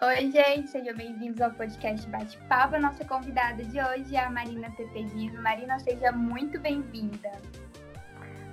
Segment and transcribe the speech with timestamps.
[0.00, 2.78] Oi, gente, sejam bem-vindos ao podcast Bate-Papo.
[2.78, 5.42] Nossa convidada de hoje é a Marina Pepedino.
[5.42, 7.32] Marina, seja muito bem-vinda.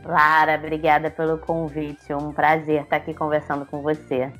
[0.03, 2.11] Lara, obrigada pelo convite.
[2.15, 4.33] Um prazer estar aqui conversando com você.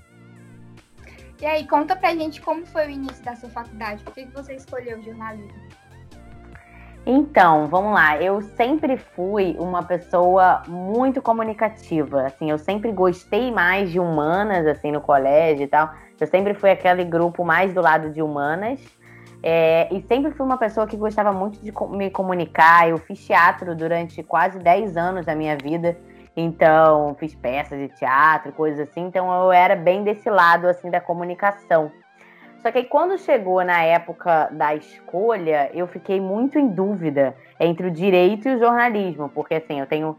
[1.40, 4.04] E aí, conta pra gente como foi o início da sua faculdade.
[4.04, 5.62] Por que você escolheu jornalismo?
[7.06, 8.20] Então, vamos lá.
[8.20, 12.26] Eu sempre fui uma pessoa muito comunicativa.
[12.26, 15.94] Assim, eu sempre gostei mais de humanas, assim, no colégio e tal.
[16.20, 18.80] Eu sempre fui aquele grupo mais do lado de humanas.
[19.44, 22.90] É, e sempre fui uma pessoa que gostava muito de me comunicar.
[22.90, 25.98] Eu fiz teatro durante quase 10 anos da minha vida.
[26.36, 29.02] Então, fiz peças de teatro, coisas assim.
[29.02, 31.92] Então, eu era bem desse lado, assim, da comunicação.
[32.66, 37.86] Só que aí, quando chegou na época da escolha, eu fiquei muito em dúvida entre
[37.86, 40.18] o direito e o jornalismo, porque assim, eu tenho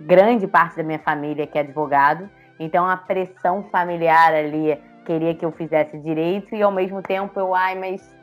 [0.00, 4.76] grande parte da minha família que é advogado, então a pressão familiar ali
[5.08, 8.14] queria que eu fizesse direito e ao mesmo tempo eu, ai, mas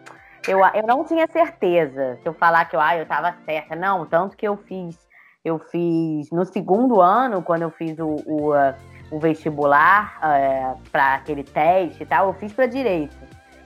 [0.48, 3.75] eu, eu não tinha certeza se eu falar que eu, ai, eu estava certa.
[3.75, 4.95] Não, tanto que eu fiz,
[5.44, 8.52] eu fiz no segundo ano, quando eu fiz o, o,
[9.09, 13.17] o vestibular é, para aquele teste e tal, eu fiz para direito.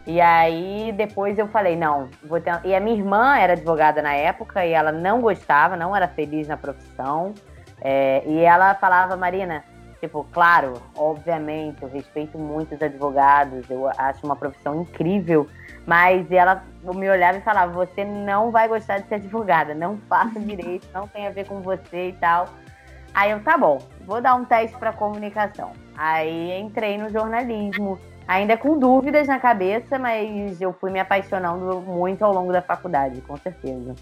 [0.07, 2.57] E aí depois eu falei, não, vou ter...
[2.63, 6.47] E a minha irmã era advogada na época e ela não gostava, não era feliz
[6.47, 7.33] na profissão.
[7.81, 9.63] É, e ela falava, Marina,
[9.99, 15.47] tipo, claro, obviamente, eu respeito muito os advogados, eu acho uma profissão incrível,
[15.85, 20.39] mas ela me olhava e falava, você não vai gostar de ser advogada, não faça
[20.41, 22.47] direito, não tem a ver com você e tal.
[23.13, 25.71] Aí eu, tá bom, vou dar um teste para comunicação.
[25.97, 32.23] Aí entrei no jornalismo ainda com dúvidas na cabeça, mas eu fui me apaixonando muito
[32.23, 33.95] ao longo da faculdade, com certeza.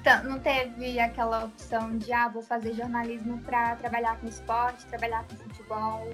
[0.00, 5.24] Então, não teve aquela opção de, ah, vou fazer jornalismo para trabalhar com esporte, trabalhar
[5.24, 6.08] com futebol?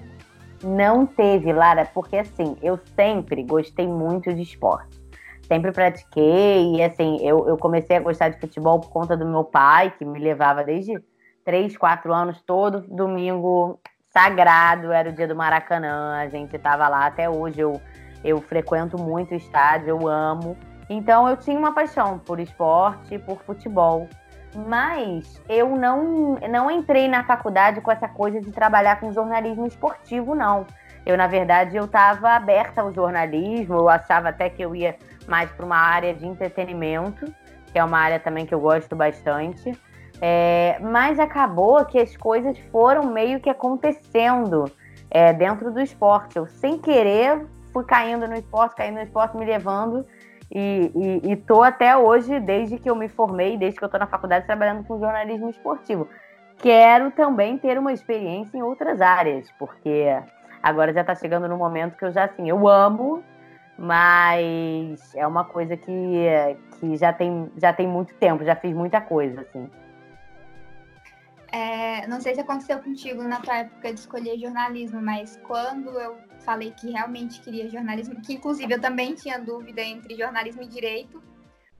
[0.63, 5.01] Não teve, Lara, porque assim, eu sempre gostei muito de esporte.
[5.47, 9.43] Sempre pratiquei, e assim, eu, eu comecei a gostar de futebol por conta do meu
[9.43, 11.01] pai, que me levava desde
[11.43, 13.79] 3, 4 anos, todo domingo
[14.11, 17.81] sagrado, era o dia do Maracanã, a gente estava lá até hoje, eu,
[18.23, 20.55] eu frequento muito o estádio, eu amo.
[20.91, 24.09] Então eu tinha uma paixão por esporte, por futebol.
[24.67, 30.35] Mas eu não, não entrei na faculdade com essa coisa de trabalhar com jornalismo esportivo,
[30.35, 30.67] não.
[31.05, 34.97] Eu, na verdade, eu estava aberta ao jornalismo, eu achava até que eu ia
[35.29, 37.33] mais para uma área de entretenimento,
[37.71, 39.71] que é uma área também que eu gosto bastante.
[40.21, 44.69] É, mas acabou que as coisas foram meio que acontecendo
[45.09, 46.35] é, dentro do esporte.
[46.35, 50.05] Eu, sem querer, fui caindo no esporte, caindo no esporte, me levando.
[50.53, 53.97] E, e, e tô até hoje, desde que eu me formei, desde que eu tô
[53.97, 56.09] na faculdade, trabalhando com jornalismo esportivo.
[56.57, 60.05] Quero também ter uma experiência em outras áreas, porque
[60.61, 63.23] agora já tá chegando no momento que eu já, assim, eu amo,
[63.77, 66.27] mas é uma coisa que,
[66.79, 69.69] que já, tem, já tem muito tempo, já fiz muita coisa, assim.
[71.51, 76.17] É, não sei se aconteceu contigo na tua época de escolher jornalismo, mas quando eu
[76.41, 81.21] falei que realmente queria jornalismo, que inclusive eu também tinha dúvida entre jornalismo e direito,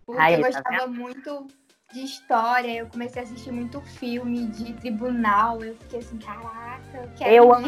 [0.06, 1.48] porque Ai, eu tá gostava muito
[1.94, 7.10] de história, eu comecei a assistir muito filme de tribunal, eu fiquei assim, caraca, eu
[7.18, 7.68] quero Eu amo,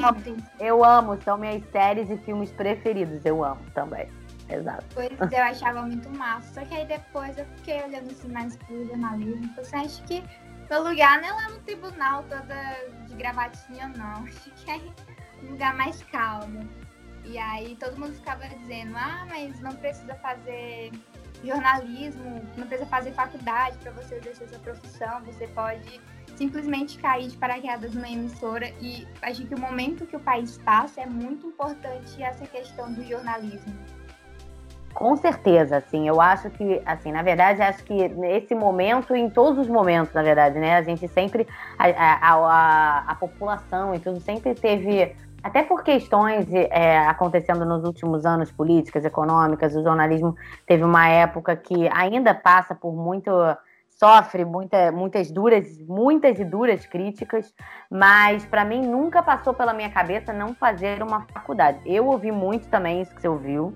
[0.59, 4.07] eu amo, são minhas séries e filmes preferidos, eu amo também.
[4.49, 4.85] Exato.
[4.93, 6.61] Pois eu achava muito massa.
[6.61, 9.49] Só que aí depois eu fiquei olhando assim mais pro jornalismo.
[9.55, 10.23] Você acha que
[10.69, 12.55] meu lugar não é lá no tribunal toda
[13.07, 14.25] de gravatinha, não.
[14.27, 14.91] Fiquei
[15.43, 16.67] um lugar mais calmo.
[17.25, 20.91] E aí todo mundo ficava dizendo, ah, mas não precisa fazer
[21.43, 26.01] jornalismo, não precisa fazer faculdade para você exercer sua profissão, você pode
[26.35, 31.01] simplesmente cair de paraquedas numa emissora e acho que o momento que o país passa
[31.01, 33.73] é muito importante essa questão do jornalismo.
[34.93, 39.57] Com certeza, assim, eu acho que, assim, na verdade, acho que nesse momento, em todos
[39.57, 41.47] os momentos, na verdade, né, a gente sempre,
[41.79, 47.83] a, a, a, a população e tudo sempre teve, até por questões é, acontecendo nos
[47.83, 50.35] últimos anos, políticas, econômicas, o jornalismo
[50.65, 53.29] teve uma época que ainda passa por muito,
[53.89, 57.53] sofre muita, muitas duras, muitas e duras críticas,
[57.91, 61.79] mas para mim nunca passou pela minha cabeça não fazer uma faculdade.
[61.85, 63.73] Eu ouvi muito também isso que você ouviu,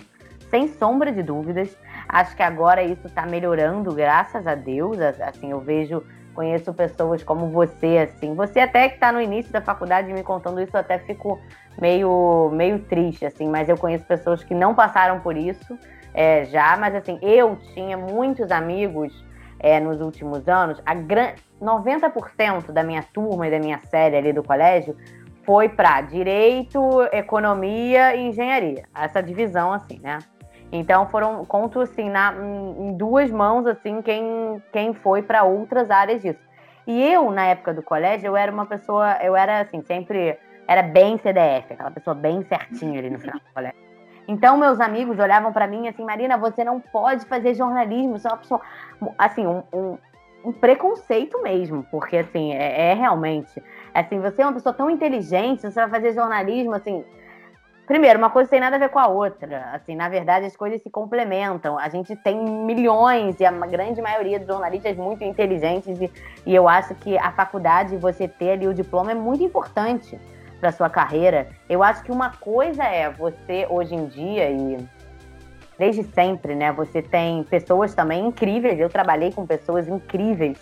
[0.50, 1.77] sem sombra de dúvidas.
[2.07, 4.97] Acho que agora isso está melhorando, graças a Deus.
[5.01, 6.01] Assim, eu vejo,
[6.38, 8.36] conheço pessoas como você, assim.
[8.36, 11.42] Você até que está no início da faculdade me contando isso, eu até fico
[11.81, 13.50] meio, meio triste, assim.
[13.50, 15.75] Mas eu conheço pessoas que não passaram por isso
[16.13, 16.78] é, já.
[16.78, 19.25] Mas assim, eu tinha muitos amigos
[19.60, 20.80] é, nos últimos anos.
[20.86, 21.34] A gran...
[21.60, 24.95] 90% da minha turma e da minha série ali do colégio
[25.44, 26.80] foi para direito,
[27.12, 28.84] economia e engenharia.
[28.94, 30.19] Essa divisão, assim, né?
[30.71, 36.21] Então foram, conto assim, na, em duas mãos, assim, quem, quem foi para outras áreas
[36.21, 36.39] disso.
[36.85, 40.37] E eu, na época do colégio, eu era uma pessoa, eu era assim, sempre,
[40.67, 43.87] era bem CDF, aquela pessoa bem certinha ali no final do colégio.
[44.27, 48.31] Então, meus amigos olhavam para mim assim, Marina, você não pode fazer jornalismo, você é
[48.31, 48.61] uma pessoa.
[49.17, 49.97] Assim, um, um,
[50.43, 53.63] um preconceito mesmo, porque assim, é, é, realmente.
[53.93, 57.05] Assim, você é uma pessoa tão inteligente, você vai fazer jornalismo, assim.
[57.88, 59.69] Primeiro, uma coisa tem nada a ver com a outra.
[59.72, 61.80] Assim, na verdade, as coisas se complementam.
[61.80, 66.12] A gente tem milhões, e a grande maioria dos jornalistas muito inteligentes, e,
[66.45, 70.19] e eu acho que a faculdade, você ter ali o diploma, é muito importante
[70.60, 71.48] para sua carreira.
[71.69, 74.86] Eu acho que uma coisa é você, hoje em dia, e
[75.80, 76.74] desde sempre, né?
[76.74, 78.78] Você tem pessoas também incríveis.
[78.78, 80.60] Eu trabalhei com pessoas incríveis,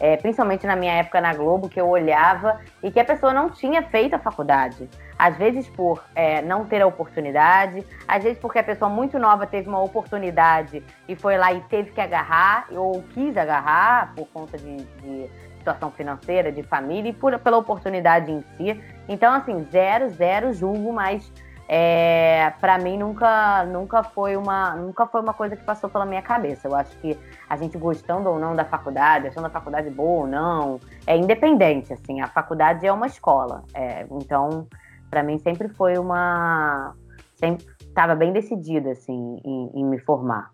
[0.00, 3.50] é, principalmente na minha época na Globo, que eu olhava e que a pessoa não
[3.50, 4.88] tinha feito a faculdade.
[5.18, 9.46] Às vezes por é, não ter a oportunidade, às vezes porque a pessoa muito nova
[9.46, 14.56] teve uma oportunidade e foi lá e teve que agarrar, ou quis agarrar por conta
[14.56, 18.82] de, de situação financeira, de família e por, pela oportunidade em si.
[19.06, 21.30] Então, assim, zero, zero julgo, mas
[21.72, 26.20] é, para mim nunca, nunca, foi uma, nunca foi uma coisa que passou pela minha
[26.20, 26.66] cabeça.
[26.66, 27.16] Eu acho que
[27.48, 31.92] a gente gostando ou não da faculdade, achando a faculdade boa ou não, é independente,
[31.92, 33.62] assim, a faculdade é uma escola.
[33.72, 34.66] É, então,
[35.08, 36.92] para mim sempre foi uma...
[37.36, 40.50] Sempre estava bem decidida, assim, em, em me formar.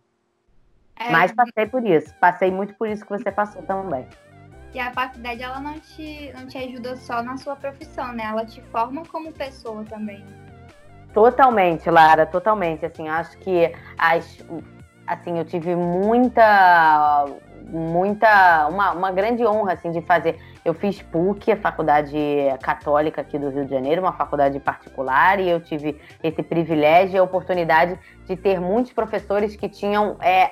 [0.97, 4.07] É, Mas passei por isso, passei muito por isso que você passou também.
[4.75, 8.25] E a faculdade, ela não te, não te ajuda só na sua profissão, né?
[8.25, 10.23] Ela te forma como pessoa também.
[11.17, 12.85] Totalmente, Lara, totalmente.
[12.85, 14.45] Assim, acho que as,
[15.07, 17.25] assim, eu tive muita,
[17.71, 20.39] muita, uma, uma grande honra assim de fazer.
[20.63, 22.19] Eu fiz PUC, a faculdade
[22.61, 27.19] católica aqui do Rio de Janeiro, uma faculdade particular, e eu tive esse privilégio e
[27.19, 30.51] a oportunidade de ter muitos professores que tinham é,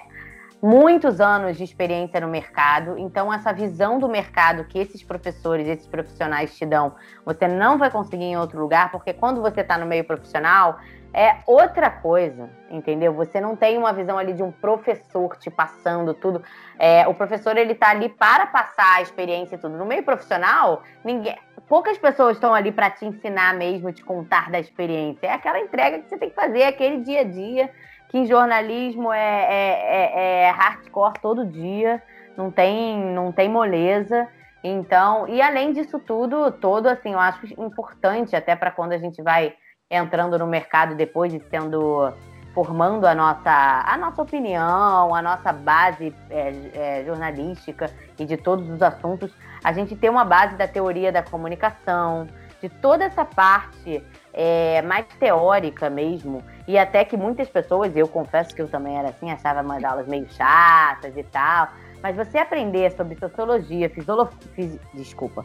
[0.64, 5.86] muitos anos de experiência no mercado, então essa visão do mercado que esses professores, esses
[5.86, 9.84] profissionais te dão, você não vai conseguir em outro lugar, porque quando você está no
[9.84, 10.78] meio profissional,
[11.12, 13.12] é outra coisa, entendeu?
[13.12, 16.42] Você não tem uma visão ali de um professor te passando tudo.
[16.78, 19.76] É, o professor ele tá ali para passar a experiência e tudo.
[19.76, 21.36] No meio profissional, ninguém,
[21.68, 25.26] poucas pessoas estão ali para te ensinar mesmo, te contar da experiência.
[25.26, 27.70] É aquela entrega que você tem que fazer, aquele dia a dia
[28.14, 32.00] que em jornalismo é, é, é, é hardcore todo dia,
[32.36, 34.28] não tem, não tem moleza.
[34.62, 39.20] Então, e além disso tudo, todo assim, eu acho importante até para quando a gente
[39.20, 39.54] vai
[39.90, 42.12] entrando no mercado depois de sendo
[42.54, 48.70] formando a nossa, a nossa opinião, a nossa base é, é, jornalística e de todos
[48.70, 49.34] os assuntos,
[49.64, 52.28] a gente tem uma base da teoria da comunicação,
[52.62, 58.54] de toda essa parte é, mais teórica mesmo, e até que muitas pessoas, eu confesso
[58.54, 61.68] que eu também era assim, achava umas aulas meio chatas e tal,
[62.02, 65.44] mas você aprender sobre sociologia, fisiologia, desculpa,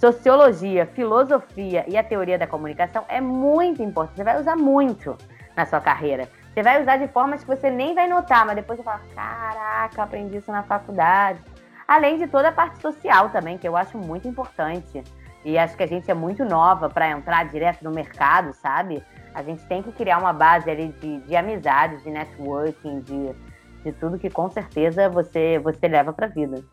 [0.00, 5.16] sociologia, filosofia e a teoria da comunicação é muito importante, você vai usar muito
[5.56, 6.28] na sua carreira.
[6.52, 10.02] Você vai usar de formas que você nem vai notar, mas depois você fala, caraca,
[10.02, 11.40] aprendi isso na faculdade.
[11.86, 15.02] Além de toda a parte social também, que eu acho muito importante.
[15.44, 19.04] E acho que a gente é muito nova para entrar direto no mercado, sabe?
[19.34, 23.34] A gente tem que criar uma base ali de, de amizades, de networking, de,
[23.82, 26.64] de tudo que com certeza você, você leva para a vida.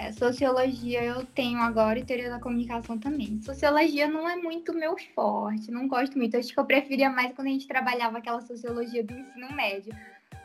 [0.00, 3.38] É, sociologia eu tenho agora e teoria da comunicação também.
[3.42, 6.38] Sociologia não é muito meu forte, não gosto muito.
[6.38, 9.92] Acho que eu preferia mais quando a gente trabalhava aquela sociologia do ensino médio.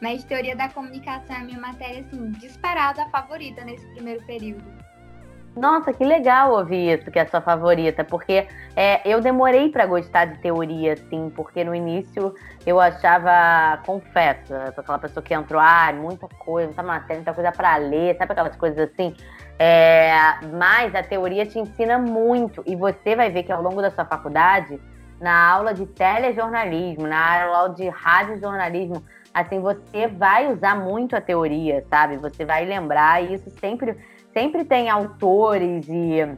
[0.02, 4.85] Mas teoria da comunicação é a minha matéria, assim, disparada favorita nesse primeiro período.
[5.56, 8.46] Nossa, que legal ouvir isso, que é a sua favorita, porque
[8.76, 12.36] é, eu demorei para gostar de teoria, assim, porque no início
[12.66, 17.34] eu achava, confesso, eu sou aquela pessoa que entrou, ah, muita coisa, muita matéria, muita
[17.34, 19.16] coisa para ler, sabe aquelas coisas assim?
[19.58, 20.14] É,
[20.58, 24.04] mas a teoria te ensina muito, e você vai ver que ao longo da sua
[24.04, 24.78] faculdade,
[25.22, 29.02] na aula de telejornalismo, na aula de radiojornalismo,
[29.34, 32.18] assim, você vai usar muito a teoria, sabe?
[32.18, 33.98] Você vai lembrar, e isso sempre
[34.36, 36.38] sempre tem autores e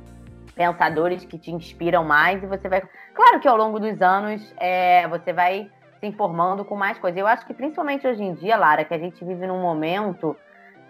[0.55, 2.83] pensadores que te inspiram mais e você vai.
[3.13, 7.19] Claro que ao longo dos anos é, você vai se informando com mais coisas.
[7.19, 10.37] Eu acho que principalmente hoje em dia, Lara, que a gente vive num momento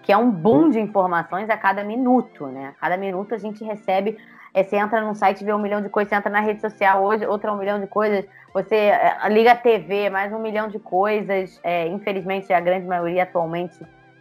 [0.04, 2.74] que é um boom de informações a cada minuto, né?
[2.78, 4.18] A cada minuto a gente recebe.
[4.54, 7.04] É, você entra num site, vê um milhão de coisas, você entra na rede social
[7.04, 10.80] hoje, outra um milhão de coisas, você é, liga a TV, mais um milhão de
[10.80, 11.60] coisas.
[11.64, 13.78] É, infelizmente, a grande maioria atualmente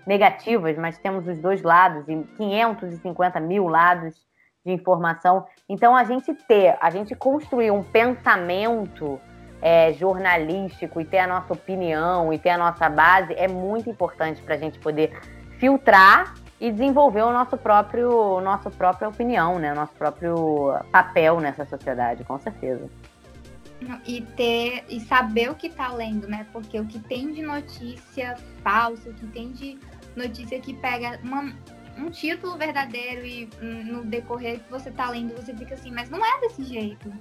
[0.07, 4.15] negativas, mas temos os dois lados e 550 mil lados
[4.65, 5.47] de informação.
[5.69, 9.21] Então, a gente ter, a gente construir um pensamento
[9.61, 14.41] é, jornalístico e ter a nossa opinião e ter a nossa base é muito importante
[14.43, 15.19] para a gente poder
[15.59, 19.75] filtrar e desenvolver o nosso próprio, nossa própria opinião, né?
[19.75, 22.89] Nosso próprio papel nessa sociedade, com certeza.
[24.07, 26.47] E ter e saber o que está lendo, né?
[26.53, 29.79] Porque o que tem de notícia falsa, o que tem de
[30.17, 31.53] notícia que pega uma,
[31.99, 36.25] um título verdadeiro e no decorrer que você está lendo, você fica assim, mas não
[36.25, 37.13] é desse jeito.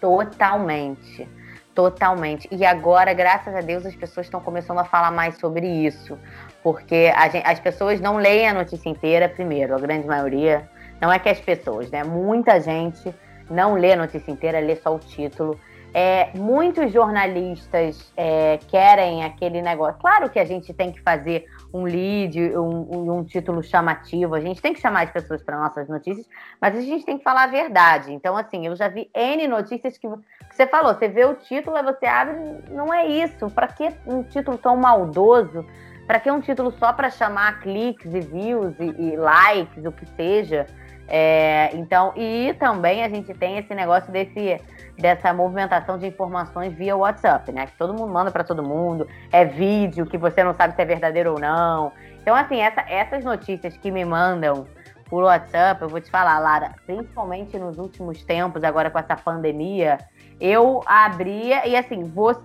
[0.00, 1.28] Totalmente.
[1.74, 2.48] Totalmente.
[2.52, 6.16] E agora, graças a Deus, as pessoas estão começando a falar mais sobre isso.
[6.62, 10.68] Porque gente, as pessoas não leem a notícia inteira primeiro, a grande maioria.
[11.00, 12.04] Não é que as pessoas, né?
[12.04, 13.12] Muita gente
[13.50, 15.58] não lê a notícia inteira, lê só o título.
[15.92, 20.00] É, muitos jornalistas é, querem aquele negócio.
[20.00, 24.36] Claro que a gente tem que fazer um lead, um, um, título chamativo.
[24.36, 26.24] A gente tem que chamar as pessoas para nossas notícias,
[26.60, 28.12] mas a gente tem que falar a verdade.
[28.12, 31.74] Então, assim, eu já vi N notícias que, que você falou, você vê o título,
[31.74, 32.36] aí você abre,
[32.70, 33.50] não é isso.
[33.50, 35.66] Para que um título tão maldoso?
[36.06, 40.06] Para que um título só para chamar cliques e views e, e likes, o que
[40.14, 40.66] seja?
[41.08, 44.60] É, então, e também a gente tem esse negócio desse
[44.98, 47.66] dessa movimentação de informações via WhatsApp, né?
[47.66, 50.84] Que todo mundo manda para todo mundo, é vídeo que você não sabe se é
[50.84, 51.92] verdadeiro ou não.
[52.22, 54.66] Então, assim, essa, essas notícias que me mandam
[55.10, 59.98] por WhatsApp, eu vou te falar, Lara, principalmente nos últimos tempos, agora com essa pandemia,
[60.40, 62.40] eu abria e assim, você,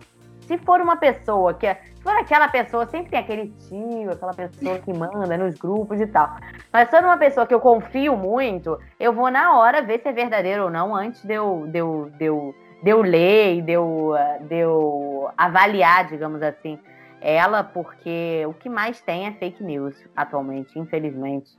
[0.50, 4.80] se for uma pessoa que é for aquela pessoa, sempre tem aquele tio, aquela pessoa
[4.80, 6.38] que manda nos grupos e tal.
[6.74, 10.08] Mas se for uma pessoa que eu confio muito, eu vou na hora ver se
[10.08, 13.62] é verdadeiro ou não, antes de eu, de eu, de eu, de eu ler e
[13.62, 14.14] de eu,
[14.48, 16.80] de eu avaliar, digamos assim,
[17.22, 21.56] ela, porque o que mais tem é fake news atualmente, infelizmente.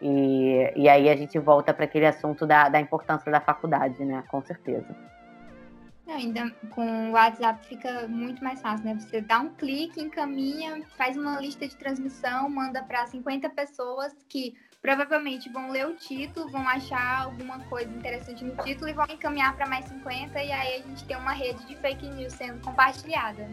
[0.00, 4.24] E, e aí a gente volta para aquele assunto da, da importância da faculdade, né?
[4.28, 5.11] Com certeza.
[6.06, 8.94] Ainda com o WhatsApp fica muito mais fácil, né?
[8.98, 14.54] Você dá um clique, encaminha, faz uma lista de transmissão, manda para 50 pessoas que
[14.82, 19.54] provavelmente vão ler o título, vão achar alguma coisa interessante no título e vão encaminhar
[19.54, 23.48] para mais 50 e aí a gente tem uma rede de fake news sendo compartilhada.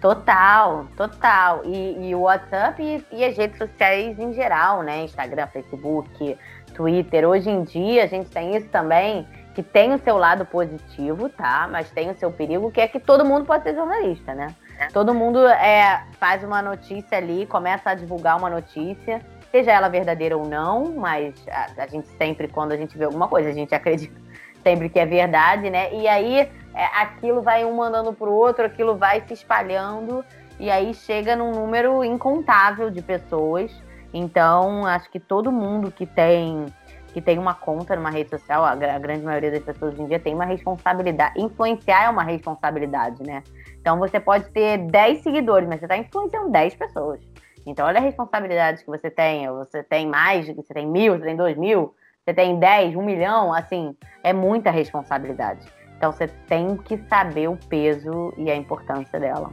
[0.00, 1.64] Total, total.
[1.64, 5.04] E, e o WhatsApp e, e, as redes sociais em geral, né?
[5.04, 6.38] Instagram, Facebook,
[6.74, 7.28] Twitter.
[7.28, 11.68] Hoje em dia a gente tem isso também que tem o seu lado positivo, tá?
[11.70, 14.54] Mas tem o seu perigo, que é que todo mundo pode ser jornalista, né?
[14.78, 14.88] É.
[14.88, 20.36] Todo mundo é, faz uma notícia ali, começa a divulgar uma notícia, seja ela verdadeira
[20.36, 23.72] ou não, mas a, a gente sempre, quando a gente vê alguma coisa, a gente
[23.76, 24.20] acredita
[24.64, 25.94] sempre que é verdade, né?
[25.94, 30.24] E aí é, aquilo vai um mandando pro outro, aquilo vai se espalhando,
[30.58, 33.70] e aí chega num número incontável de pessoas.
[34.12, 36.66] Então, acho que todo mundo que tem
[37.14, 40.18] que tem uma conta numa rede social, a, grande maioria das pessoas hoje em dia
[40.18, 41.40] tem uma responsabilidade.
[41.40, 43.40] Influenciar é uma responsabilidade, né?
[43.80, 47.20] Então você pode ter 10 seguidores, mas você está influenciando 10 pessoas.
[47.64, 49.46] Então olha a responsabilidade que você tem.
[49.46, 51.94] Você tem mais, você tem mil, você tem dois mil,
[52.24, 55.64] você tem 10, um milhão, assim, é muita responsabilidade.
[55.96, 59.52] Então você tem que saber o peso e a importância dela.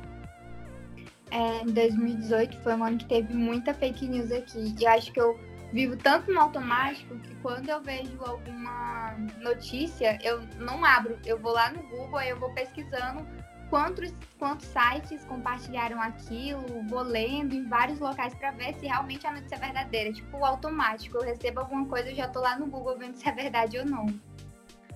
[1.29, 4.75] É, em 2018 foi um ano que teve muita fake news aqui.
[4.79, 5.37] E acho que eu
[5.71, 11.17] vivo tanto no automático que quando eu vejo alguma notícia, eu não abro.
[11.25, 13.25] Eu vou lá no Google, aí eu vou pesquisando
[13.69, 19.31] quantos, quantos sites compartilharam aquilo, vou lendo em vários locais para ver se realmente a
[19.31, 20.13] notícia é verdadeira.
[20.13, 21.17] Tipo, automático.
[21.17, 23.85] Eu recebo alguma coisa, eu já tô lá no Google vendo se é verdade ou
[23.85, 24.05] não.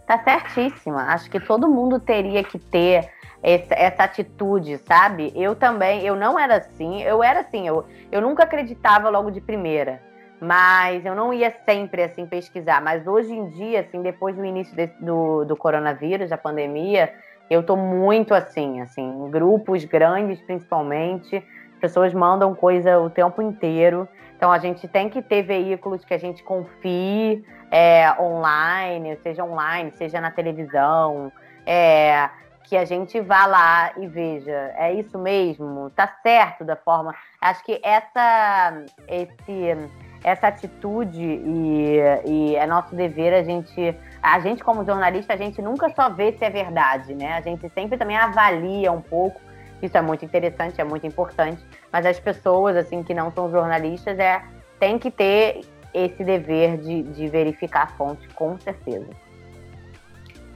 [0.05, 1.03] Tá certíssima.
[1.05, 3.10] Acho que todo mundo teria que ter
[3.41, 5.32] essa, essa, atitude, sabe?
[5.36, 9.41] Eu também, eu não era assim, eu era assim, eu, eu nunca acreditava logo de
[9.41, 10.01] primeira
[10.39, 12.82] mas eu não ia sempre assim pesquisar.
[12.82, 17.13] Mas hoje em dia, assim, depois do início desse, do, do coronavírus, da pandemia,
[17.50, 21.44] eu tô muito assim, assim, em grupos grandes principalmente,
[21.80, 24.08] pessoas mandam coisa o tempo inteiro.
[24.36, 29.92] Então a gente tem que ter veículos que a gente confie é, online, seja online,
[29.92, 31.32] seja na televisão,
[31.65, 32.30] é,
[32.63, 37.13] que a gente vá lá e veja, é isso mesmo, tá certo da forma.
[37.39, 39.89] Acho que essa, esse
[40.25, 45.62] essa atitude e, e é nosso dever a gente, a gente como jornalista, a gente
[45.62, 47.34] nunca só vê se é verdade, né?
[47.34, 49.39] A gente sempre também avalia um pouco.
[49.84, 51.63] Isso é muito interessante, é muito importante.
[51.94, 54.44] Mas as pessoas, assim, que não são jornalistas, é,
[54.79, 55.62] tem que ter
[55.94, 59.10] esse dever de, de verificar a fonte, com certeza.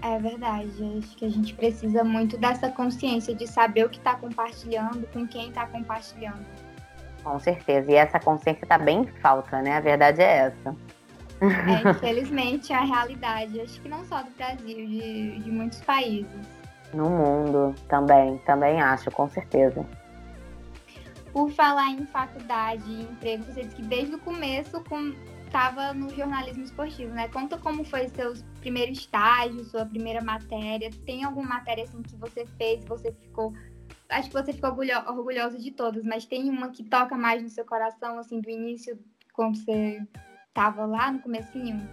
[0.01, 0.97] É verdade.
[0.97, 5.27] Acho que a gente precisa muito dessa consciência de saber o que está compartilhando, com
[5.27, 6.43] quem está compartilhando.
[7.23, 7.91] Com certeza.
[7.91, 9.77] E essa consciência está bem falta, né?
[9.77, 10.75] A verdade é essa.
[11.41, 16.47] É, infelizmente, a realidade, acho que não só do Brasil, de, de muitos países.
[16.93, 19.85] No mundo também, também acho, com certeza.
[21.31, 24.83] Por falar em faculdade e emprego, você disse que desde o começo
[25.45, 27.27] estava no jornalismo esportivo, né?
[27.27, 30.89] Conta como foi seu primeiro estágio, sua primeira matéria.
[31.05, 33.53] Tem alguma matéria assim que você fez, você ficou
[34.09, 37.63] acho que você ficou orgulhosa de todas, mas tem uma que toca mais no seu
[37.63, 38.97] coração, assim, do início,
[39.33, 40.01] quando você
[40.47, 41.87] estava lá no comecinho?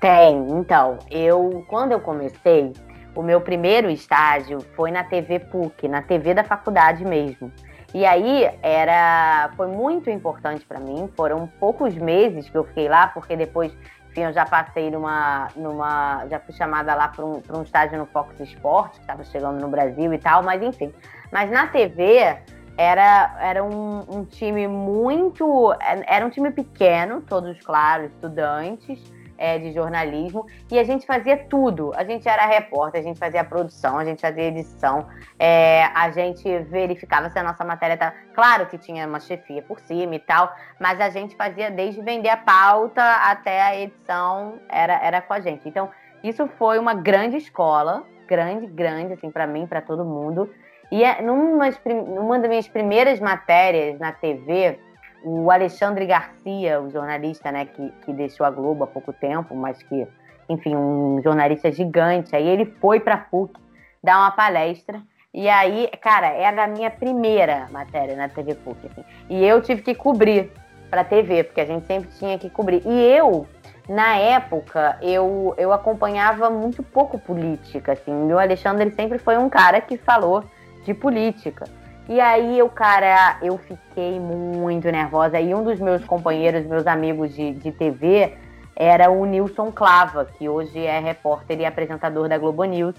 [0.00, 2.72] Tem, então, eu, quando eu comecei,
[3.14, 7.50] o meu primeiro estágio foi na TV PUC, na TV da faculdade mesmo.
[7.94, 11.08] E aí era, foi muito importante para mim.
[11.16, 13.72] Foram poucos meses que eu fiquei lá, porque depois
[14.14, 15.48] enfim, eu já passei numa.
[15.56, 19.60] numa já fui chamada lá para um, um estágio no Fox Sports, que estava chegando
[19.60, 20.94] no Brasil e tal, mas enfim.
[21.32, 22.38] Mas na TV
[22.78, 25.74] era, era um, um time muito.
[26.06, 29.02] Era um time pequeno, todos, claro, estudantes
[29.36, 31.92] é, de jornalismo e a gente fazia tudo.
[31.94, 35.06] A gente era repórter, a gente fazia produção, a gente fazia edição,
[35.38, 38.14] é, a gente verificava se a nossa matéria estava.
[38.34, 42.30] Claro que tinha uma chefia por cima e tal, mas a gente fazia desde vender
[42.30, 45.68] a pauta até a edição, era, era com a gente.
[45.68, 45.90] Então,
[46.22, 50.50] isso foi uma grande escola, grande, grande, assim, para mim, para todo mundo.
[50.90, 54.78] E é, numa, numa das minhas primeiras matérias na TV,
[55.24, 59.82] o Alexandre Garcia, o jornalista né, que, que deixou a Globo há pouco tempo, mas
[59.82, 60.06] que,
[60.48, 63.58] enfim, um jornalista gigante, aí ele foi para a PUC
[64.02, 65.02] dar uma palestra.
[65.32, 68.86] E aí, cara, era a minha primeira matéria na TV PUC.
[68.86, 70.52] Assim, e eu tive que cobrir
[70.90, 72.82] para a TV, porque a gente sempre tinha que cobrir.
[72.86, 73.46] E eu,
[73.88, 77.92] na época, eu, eu acompanhava muito pouco política.
[77.92, 78.32] Assim.
[78.32, 80.44] O Alexandre sempre foi um cara que falou
[80.84, 81.64] de política.
[82.08, 85.40] E aí, o cara, eu fiquei muito nervosa.
[85.40, 88.36] E um dos meus companheiros, meus amigos de, de TV,
[88.76, 92.94] era o Nilson Clava, que hoje é repórter e apresentador da Globo News.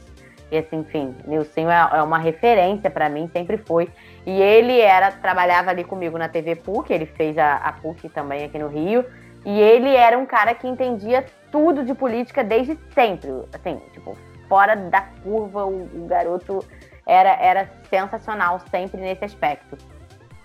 [0.52, 3.90] E assim, enfim, Nilson é, é uma referência para mim, sempre foi.
[4.26, 8.46] E ele era trabalhava ali comigo na TV PUC, ele fez a, a PUC também
[8.46, 9.06] aqui no Rio.
[9.46, 13.30] E ele era um cara que entendia tudo de política desde sempre.
[13.54, 14.18] Assim, tipo,
[14.50, 16.66] fora da curva, o, o garoto
[17.06, 19.78] era, era sensacional sempre nesse aspecto.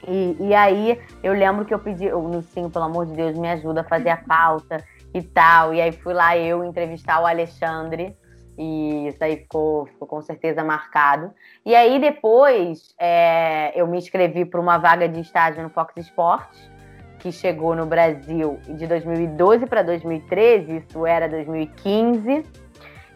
[0.06, 3.48] E, e aí eu lembro que eu pedi, no sim, pelo amor de Deus, me
[3.48, 5.74] ajuda a fazer a pauta e tal.
[5.74, 8.16] E aí fui lá eu entrevistar o Alexandre.
[8.58, 11.32] E isso aí ficou, ficou com certeza marcado.
[11.64, 16.70] E aí depois é, eu me inscrevi para uma vaga de estágio no Fox Sports,
[17.18, 22.44] que chegou no Brasil de 2012 para 2013, isso era 2015.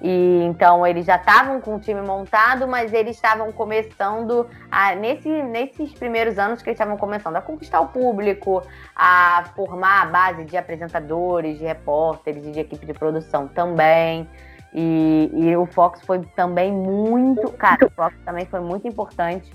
[0.06, 5.30] E então eles já estavam com o time montado, mas eles estavam começando a, nesse,
[5.30, 8.62] nesses primeiros anos que eles estavam começando a conquistar o público,
[8.94, 14.28] a formar a base de apresentadores, de repórteres e de equipe de produção também.
[14.74, 17.50] E, e o Fox foi também muito.
[17.52, 19.50] Cara, o Fox também foi muito importante,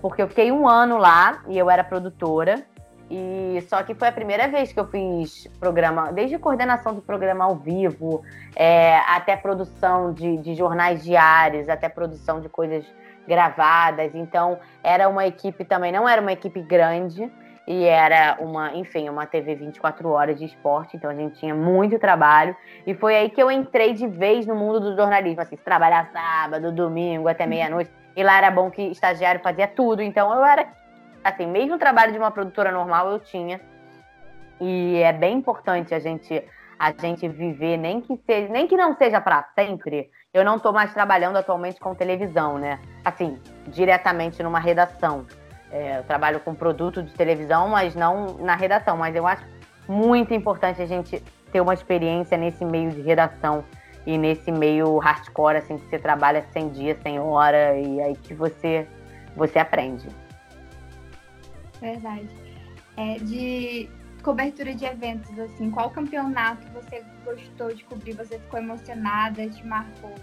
[0.00, 2.64] porque eu fiquei um ano lá e eu era produtora.
[3.10, 7.44] E só que foi a primeira vez que eu fiz programa, desde coordenação do programa
[7.44, 8.22] ao vivo,
[8.54, 12.84] é, até produção de, de jornais diários, até produção de coisas
[13.26, 14.14] gravadas.
[14.14, 17.30] Então, era uma equipe também, não era uma equipe grande,
[17.66, 21.98] e era uma, enfim, uma TV 24 horas de esporte, então a gente tinha muito
[21.98, 22.56] trabalho.
[22.86, 26.72] E foi aí que eu entrei de vez no mundo do jornalismo, assim, trabalhar sábado,
[26.72, 27.90] domingo, até meia-noite.
[28.16, 30.66] E lá era bom que estagiário fazia tudo, então eu era
[31.24, 33.60] assim, mesmo o trabalho de uma produtora normal eu tinha.
[34.60, 36.44] E é bem importante a gente
[36.78, 40.10] a gente viver, nem que seja, nem que não seja para sempre.
[40.32, 42.80] Eu não estou mais trabalhando atualmente com televisão, né?
[43.04, 45.26] Assim, diretamente numa redação.
[45.70, 48.96] É, eu trabalho com produto de televisão, mas não na redação.
[48.96, 49.44] Mas eu acho
[49.86, 53.62] muito importante a gente ter uma experiência nesse meio de redação
[54.06, 58.32] e nesse meio hardcore, assim, que você trabalha sem dia, sem hora, e aí que
[58.32, 58.88] você,
[59.36, 60.08] você aprende.
[61.80, 62.28] Verdade.
[62.96, 63.88] É, de
[64.22, 68.12] cobertura de eventos, assim, qual campeonato você gostou de cobrir?
[68.14, 70.14] Você ficou emocionada, te marcou?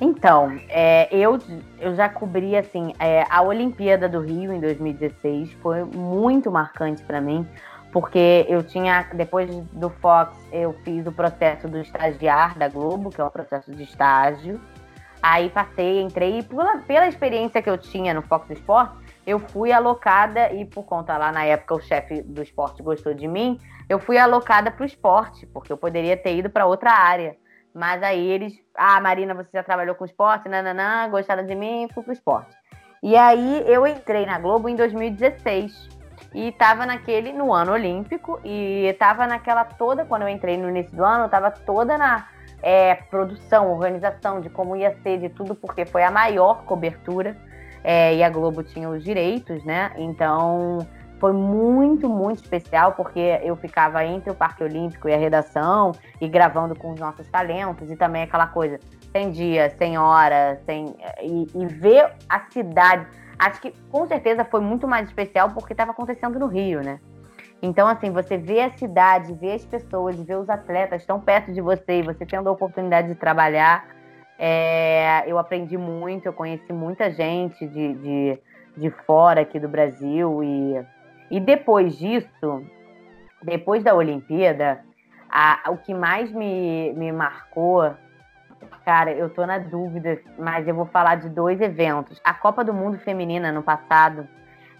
[0.00, 1.38] Então, é, eu,
[1.78, 7.18] eu já cobri assim é, a Olimpíada do Rio em 2016, foi muito marcante para
[7.18, 7.46] mim,
[7.92, 13.20] porque eu tinha depois do Fox eu fiz o processo do estagiar da Globo, que
[13.20, 14.60] é o processo de estágio.
[15.22, 20.52] Aí passei, entrei pela, pela experiência que eu tinha no Fox Sports, eu fui alocada,
[20.52, 24.16] e por conta lá na época o chefe do esporte gostou de mim, eu fui
[24.16, 27.36] alocada para o esporte, porque eu poderia ter ido para outra área.
[27.74, 32.02] Mas aí eles, ah, Marina, você já trabalhou com esporte, nananã, gostaram de mim, fui
[32.04, 32.56] para o esporte.
[33.02, 35.96] E aí eu entrei na Globo em 2016.
[36.34, 40.94] e estava naquele no ano olímpico e estava naquela toda quando eu entrei no início
[40.94, 42.28] do ano, estava toda na
[42.62, 47.36] é, produção, organização de como ia ser de tudo, porque foi a maior cobertura
[47.88, 49.92] é, e a Globo tinha os direitos, né?
[49.96, 50.78] Então
[51.20, 56.28] foi muito, muito especial, porque eu ficava entre o Parque Olímpico e a redação e
[56.28, 58.80] gravando com os nossos talentos e também aquela coisa,
[59.12, 63.06] sem dia, sem hora, sem e, e ver a cidade
[63.38, 66.98] acho que com certeza foi muito mais especial porque estava acontecendo no Rio, né?
[67.62, 71.60] Então, assim, você vê a cidade, vê as pessoas, vê os atletas tão perto de
[71.60, 73.88] você, e você tendo a oportunidade de trabalhar.
[74.38, 78.38] É, eu aprendi muito, eu conheci muita gente de, de,
[78.76, 80.42] de fora aqui do Brasil.
[80.42, 80.86] E,
[81.30, 82.62] e depois disso,
[83.42, 84.84] depois da Olimpíada,
[85.28, 87.94] a, o que mais me, me marcou
[88.86, 92.20] Cara, eu tô na dúvida, mas eu vou falar de dois eventos.
[92.22, 94.28] A Copa do Mundo Feminina no passado,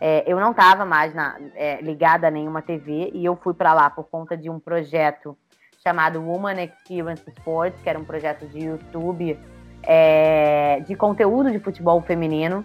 [0.01, 3.75] é, eu não estava mais na, é, ligada a nenhuma TV e eu fui para
[3.75, 5.37] lá por conta de um projeto
[5.87, 9.39] chamado Woman Experience Sports, que era um projeto de YouTube
[9.85, 12.65] é, de conteúdo de futebol feminino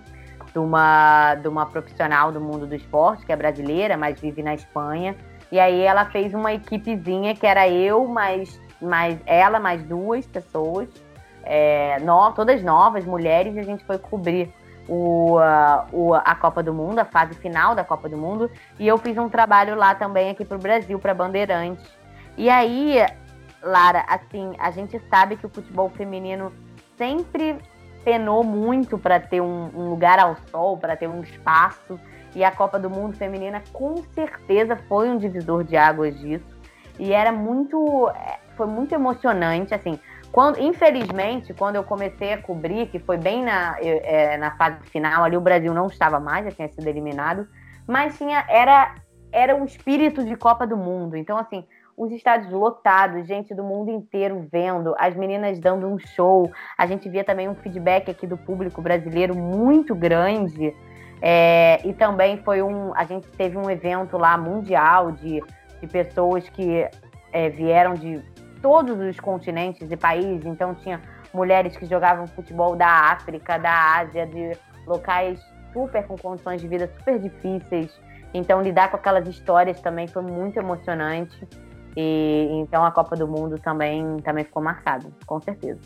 [0.51, 4.55] de uma, de uma profissional do mundo do esporte, que é brasileira, mas vive na
[4.55, 5.15] Espanha.
[5.51, 10.89] E aí ela fez uma equipezinha que era eu, mais, mais ela, mais duas pessoas
[11.43, 14.51] é, no, todas novas, mulheres, e a gente foi cobrir
[14.89, 15.37] o,
[15.91, 19.15] o, a Copa do Mundo, a fase final da Copa do Mundo, e eu fiz
[19.15, 22.00] um trabalho lá também aqui para o Brasil, para Bandeirantes.
[22.41, 22.95] E aí,
[23.61, 26.51] Lara, assim, a gente sabe que o futebol feminino
[26.97, 27.55] sempre
[28.03, 31.99] penou muito para ter um, um, lugar ao sol, para ter um espaço.
[32.33, 36.59] E a Copa do Mundo Feminina com certeza foi um divisor de águas disso.
[36.97, 38.09] E era muito.
[38.09, 39.99] É, foi muito emocionante, assim.
[40.31, 45.23] Quando, infelizmente, quando eu comecei a cobrir, que foi bem na, é, na fase final,
[45.23, 47.47] ali o Brasil não estava mais, já tinha sido eliminado,
[47.85, 48.95] mas tinha, era,
[49.31, 51.15] era um espírito de Copa do Mundo.
[51.15, 51.67] Então, assim,
[52.01, 56.51] os estádios lotados, gente do mundo inteiro vendo, as meninas dando um show.
[56.75, 60.75] A gente via também um feedback aqui do público brasileiro muito grande.
[61.21, 62.91] É, e também foi um.
[62.95, 65.43] A gente teve um evento lá mundial de,
[65.79, 66.89] de pessoas que
[67.31, 68.19] é, vieram de
[68.63, 70.99] todos os continentes e países, então tinha
[71.31, 75.39] mulheres que jogavam futebol da África, da Ásia, de locais
[75.71, 77.95] super com condições de vida super difíceis.
[78.33, 81.47] Então lidar com aquelas histórias também foi muito emocionante.
[81.95, 85.79] E então a Copa do Mundo também também ficou marcada, com certeza.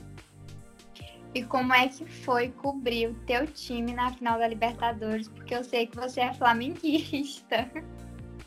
[1.33, 5.27] E como é que foi cobrir o teu time na final da Libertadores?
[5.27, 7.69] Porque eu sei que você é flamenguista.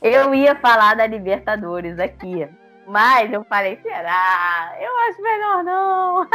[0.01, 2.49] Eu ia falar da Libertadores aqui.
[2.87, 4.75] Mas eu falei, será?
[4.81, 6.27] Eu acho melhor não.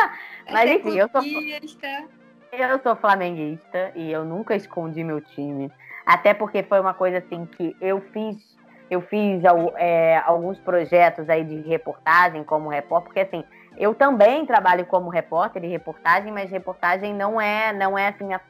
[0.51, 1.23] Mas é enfim, eu sou,
[2.51, 5.71] eu sou flamenguista e eu nunca escondi meu time.
[6.05, 8.52] Até porque foi uma coisa assim que eu fiz,
[8.93, 9.41] eu fiz
[9.77, 13.43] é, alguns projetos aí de reportagem como repórter, porque assim,
[13.77, 18.41] eu também trabalho como repórter de reportagem, mas reportagem não é, não é assim a,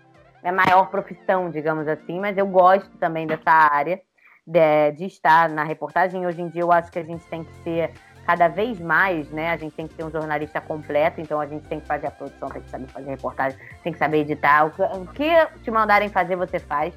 [0.43, 4.01] a maior profissão, digamos assim, mas eu gosto também dessa área
[4.45, 6.25] de, de estar na reportagem.
[6.27, 7.91] Hoje em dia eu acho que a gente tem que ser
[8.25, 9.51] cada vez mais, né?
[9.51, 12.11] A gente tem que ser um jornalista completo, então a gente tem que fazer a
[12.11, 14.65] produção, tem que saber fazer reportagem, tem que saber editar.
[14.65, 15.29] O que
[15.61, 16.93] te mandarem fazer, você faz.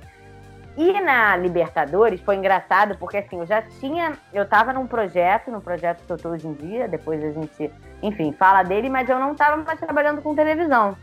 [0.76, 4.12] E na Libertadores foi engraçado, porque assim, eu já tinha.
[4.32, 7.72] Eu estava num projeto, no projeto que eu tô hoje em dia, depois a gente,
[8.02, 10.96] enfim, fala dele, mas eu não estava mais trabalhando com televisão.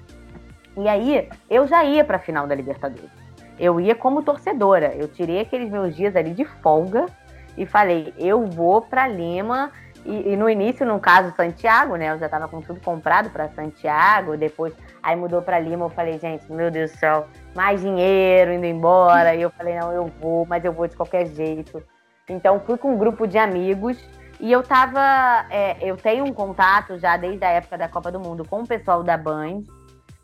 [0.77, 3.23] E aí, eu já ia para a final da Libertadores
[3.59, 4.93] eu ia como torcedora.
[4.95, 7.05] Eu tirei aqueles meus dias ali de folga
[7.57, 9.71] e falei, eu vou para Lima.
[10.05, 12.11] E, e, no início, no caso Santiago, né?
[12.11, 14.35] Eu já tava com tudo comprado para Santiago.
[14.35, 15.85] Depois, aí mudou para Lima.
[15.85, 19.35] Eu falei, gente, meu Deus do céu, mais dinheiro indo embora.
[19.35, 21.83] E eu falei, não, eu vou, mas eu vou de qualquer jeito.
[22.27, 24.01] Então, fui com um grupo de amigos.
[24.39, 25.45] E eu tava.
[25.49, 28.67] É, eu tenho um contato já desde a época da Copa do Mundo com o
[28.67, 29.63] pessoal da Band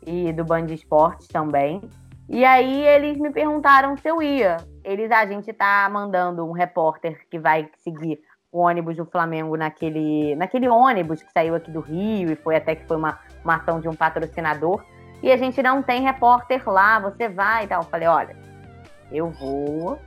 [0.06, 1.80] e do Band Esportes também.
[2.28, 4.58] E aí eles me perguntaram se eu ia.
[4.84, 8.20] Eles, a gente tá mandando um repórter que vai seguir
[8.52, 12.74] o ônibus do Flamengo naquele, naquele ônibus que saiu aqui do Rio e foi até
[12.74, 14.84] que foi uma, uma ação de um patrocinador.
[15.22, 17.82] E a gente não tem repórter lá, você vai e tal.
[17.82, 18.36] Eu falei, olha,
[19.12, 19.98] eu vou.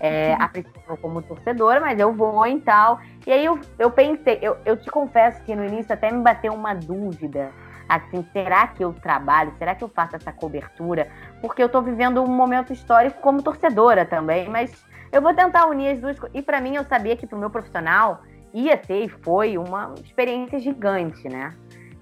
[0.00, 2.98] É, a princípio como torcedora, mas eu vou e tal.
[3.26, 6.52] E aí eu, eu pensei, eu, eu te confesso que no início até me bateu
[6.52, 7.52] uma dúvida
[7.88, 9.54] assim, será que eu trabalho?
[9.58, 11.08] Será que eu faço essa cobertura?
[11.40, 15.92] Porque eu estou vivendo um momento histórico como torcedora também, mas eu vou tentar unir
[15.92, 19.08] as duas E para mim, eu sabia que para o meu profissional ia ser e
[19.08, 21.52] foi uma experiência gigante, né?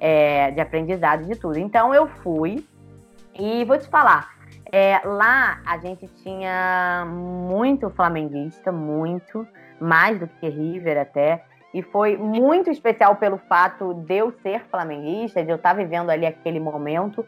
[0.05, 1.57] É, de aprendizado de tudo.
[1.59, 2.67] Então eu fui
[3.39, 4.31] e vou te falar,
[4.73, 9.47] É, lá a gente tinha muito flamenguista, muito,
[9.79, 11.45] mais do que River até.
[11.75, 16.27] E foi muito especial pelo fato de eu ser flamenguista, de eu estar vivendo ali
[16.27, 17.25] aquele momento.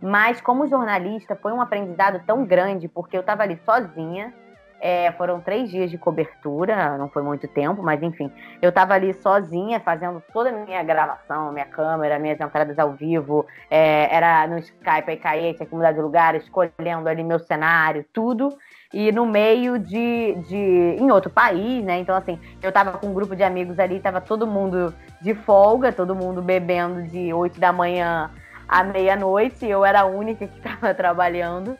[0.00, 4.32] Mas como jornalista foi um aprendizado tão grande, porque eu estava ali sozinha,
[4.80, 9.14] é, foram três dias de cobertura, não foi muito tempo, mas enfim, eu estava ali
[9.14, 14.58] sozinha fazendo toda a minha gravação, minha câmera, minhas entradas ao vivo, é, era no
[14.58, 18.56] Skype, aí caía, tinha que mudar de lugar, escolhendo ali meu cenário, tudo.
[18.94, 20.96] E no meio de, de.
[21.00, 21.98] em outro país, né?
[21.98, 25.92] Então, assim, eu tava com um grupo de amigos ali, tava todo mundo de folga,
[25.92, 28.30] todo mundo bebendo de 8 da manhã
[28.68, 31.76] à meia-noite, eu era a única que estava trabalhando.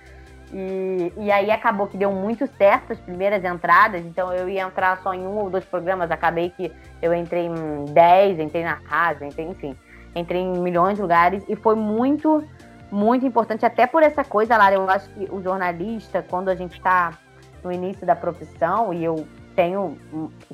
[0.53, 4.99] E, e aí acabou que deu muito certo as primeiras entradas, então eu ia entrar
[5.03, 9.27] só em um ou dois programas, acabei que eu entrei em dez, entrei na casa,
[9.27, 9.77] entrei, enfim,
[10.15, 12.45] entrei em milhões de lugares e foi muito,
[12.93, 16.75] muito importante, até por essa coisa, Lara, eu acho que o jornalista, quando a gente
[16.75, 17.19] está
[17.65, 19.99] no início da profissão, e eu tenho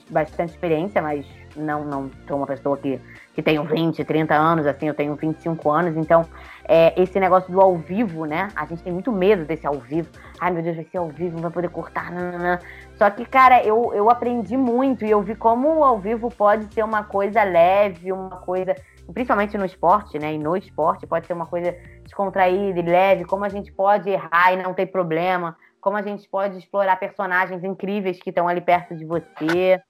[0.08, 2.98] bastante experiência, mas não, não sou uma pessoa que,
[3.34, 6.26] que tenho 20, 30 anos, assim, eu tenho 25 anos, então
[6.68, 8.48] é, esse negócio do ao vivo, né?
[8.54, 10.08] A gente tem muito medo desse ao vivo.
[10.38, 12.58] Ai, meu Deus, vai ser ao vivo, não vai poder cortar, não.
[12.96, 16.72] Só que, cara, eu, eu aprendi muito e eu vi como o ao vivo pode
[16.72, 18.74] ser uma coisa leve, uma coisa,
[19.12, 20.34] principalmente no esporte, né?
[20.34, 24.52] E no esporte pode ser uma coisa descontraída e leve, como a gente pode errar
[24.52, 28.94] e não ter problema, como a gente pode explorar personagens incríveis que estão ali perto
[28.94, 29.80] de você.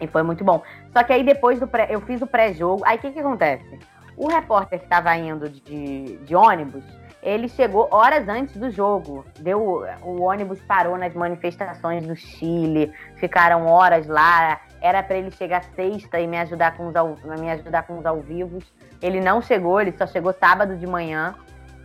[0.00, 0.62] E foi muito bom.
[0.92, 2.82] Só que aí depois do pré, eu fiz o pré-jogo.
[2.84, 3.78] Aí o que, que acontece?
[4.16, 6.84] O repórter que estava indo de, de ônibus,
[7.22, 9.24] ele chegou horas antes do jogo.
[9.40, 14.60] Deu, o ônibus parou nas manifestações do Chile, ficaram horas lá.
[14.80, 18.06] Era para ele chegar sexta e me ajudar com os ao, me ajudar com os
[18.06, 18.64] ao vivos.
[19.02, 21.34] Ele não chegou, ele só chegou sábado de manhã.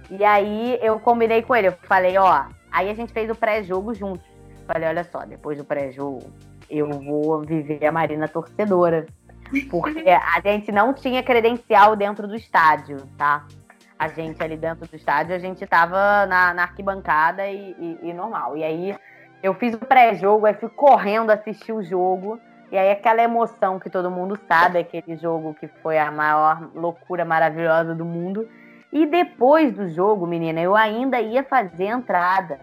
[0.10, 3.94] E aí eu combinei com ele, eu falei, ó, aí a gente fez o pré-jogo
[3.94, 4.26] juntos.
[4.68, 6.32] Falei, olha só, depois do pré-jogo,
[6.72, 9.06] eu vou viver a Marina torcedora.
[9.70, 13.46] Porque a gente não tinha credencial dentro do estádio, tá?
[14.00, 18.14] A gente ali dentro do estádio, a gente tava na, na arquibancada e, e, e,
[18.14, 18.56] normal.
[18.56, 18.96] E aí
[19.44, 22.40] eu fiz o pré-jogo, aí fui correndo assistir o jogo.
[22.72, 27.26] E aí aquela emoção que todo mundo sabe, aquele jogo que foi a maior loucura
[27.26, 28.48] maravilhosa do mundo.
[28.92, 32.60] E depois do jogo, menina, eu ainda ia fazer entrada.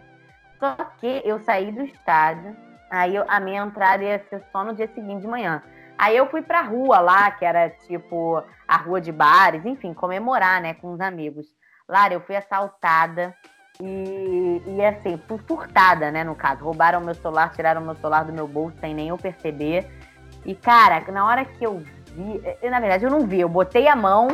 [0.58, 2.56] Só que eu saí do estádio,
[2.90, 5.62] aí a minha entrada ia ser só no dia seguinte de manhã.
[5.98, 10.60] Aí eu fui pra rua lá, que era tipo a rua de bares, enfim, comemorar,
[10.60, 11.46] né, com os amigos.
[11.88, 13.34] Lara, eu fui assaltada
[13.80, 16.64] e, e assim, furtada, né, no caso.
[16.64, 19.90] Roubaram meu celular, tiraram meu celular do meu bolso sem nem eu perceber.
[20.44, 21.82] E, cara, na hora que eu
[22.14, 24.28] vi, na verdade eu não vi, eu botei a mão,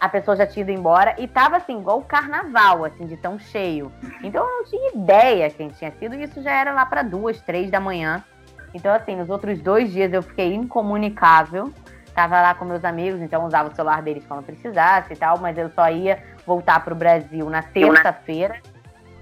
[0.00, 3.38] a pessoa já tinha ido embora e tava assim, igual o carnaval, assim, de tão
[3.38, 3.92] cheio.
[4.22, 7.40] Então eu não tinha ideia quem tinha sido, e isso já era lá para duas,
[7.40, 8.22] três da manhã.
[8.74, 11.72] Então, assim, nos outros dois dias eu fiquei incomunicável.
[12.14, 15.56] Tava lá com meus amigos, então usava o celular deles quando precisasse e tal, mas
[15.56, 18.60] eu só ia voltar pro Brasil na terça-feira.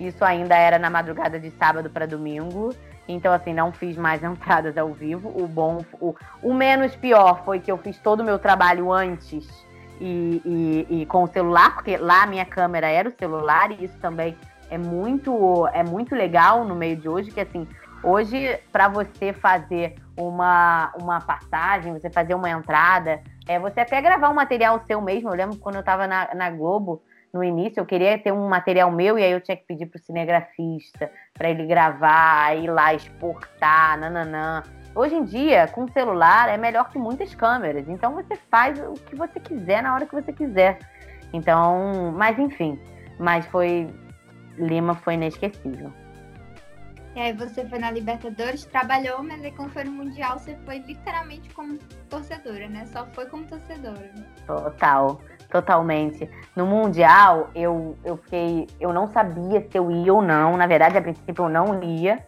[0.01, 2.75] Isso ainda era na madrugada de sábado para domingo.
[3.07, 5.29] Então, assim, não fiz mais entradas ao vivo.
[5.29, 9.66] O bom, o, o menos pior foi que eu fiz todo o meu trabalho antes
[10.01, 13.85] e, e, e, com o celular, porque lá a minha câmera era o celular, e
[13.85, 14.37] isso também
[14.71, 17.67] é muito, é muito legal no meio de hoje, que assim,
[18.03, 24.31] Hoje, para você fazer uma, uma passagem, você fazer uma entrada, é você até gravar
[24.31, 25.29] um material seu mesmo.
[25.31, 28.91] Eu lembro quando eu estava na, na Globo, no início, eu queria ter um material
[28.91, 32.95] meu e aí eu tinha que pedir para o cinegrafista para ele gravar, ir lá
[32.95, 34.63] exportar, nananã.
[34.97, 37.87] Hoje em dia, com celular, é melhor que muitas câmeras.
[37.87, 40.79] Então você faz o que você quiser na hora que você quiser.
[41.35, 42.81] Então, mas enfim,
[43.19, 43.91] mas foi
[44.57, 45.93] Lima foi inesquecível.
[47.15, 50.79] E aí você foi na Libertadores, trabalhou, mas aí quando foi no Mundial você foi
[50.79, 51.79] literalmente como
[52.09, 52.87] torcedora, né?
[52.87, 54.15] Só foi como torcedora.
[54.47, 56.27] Total, totalmente.
[56.55, 58.67] No Mundial, eu, eu fiquei.
[58.81, 60.57] Eu não sabia se eu ia ou não.
[60.57, 62.25] Na verdade, a princípio eu não ia.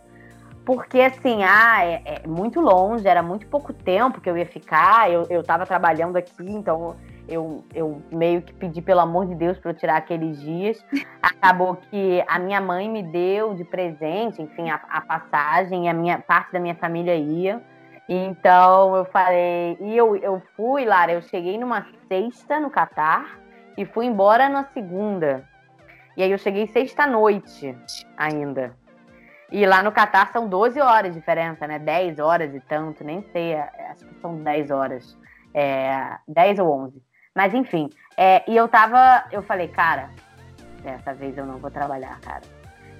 [0.69, 5.11] Porque assim, ah, é, é muito longe, era muito pouco tempo que eu ia ficar.
[5.11, 6.95] Eu, eu tava trabalhando aqui, então
[7.27, 10.85] eu, eu meio que pedi pelo amor de Deus para eu tirar aqueles dias.
[11.23, 16.19] Acabou que a minha mãe me deu de presente, enfim, a, a passagem, a minha
[16.19, 17.63] parte da minha família ia.
[18.07, 23.41] Então eu falei, e eu, eu fui, Lara, eu cheguei numa sexta no Catar
[23.75, 25.49] e fui embora na segunda.
[26.15, 27.75] E aí eu cheguei sexta-noite
[28.19, 28.77] ainda.
[29.51, 31.79] E lá no Catar são 12 horas de diferença, né?
[31.79, 35.17] 10 horas e tanto, nem sei, acho que são 10 horas.
[35.55, 37.03] É, 10 ou 11.
[37.35, 40.11] Mas enfim, é, e eu tava, eu falei, cara,
[40.83, 42.43] dessa vez eu não vou trabalhar, cara.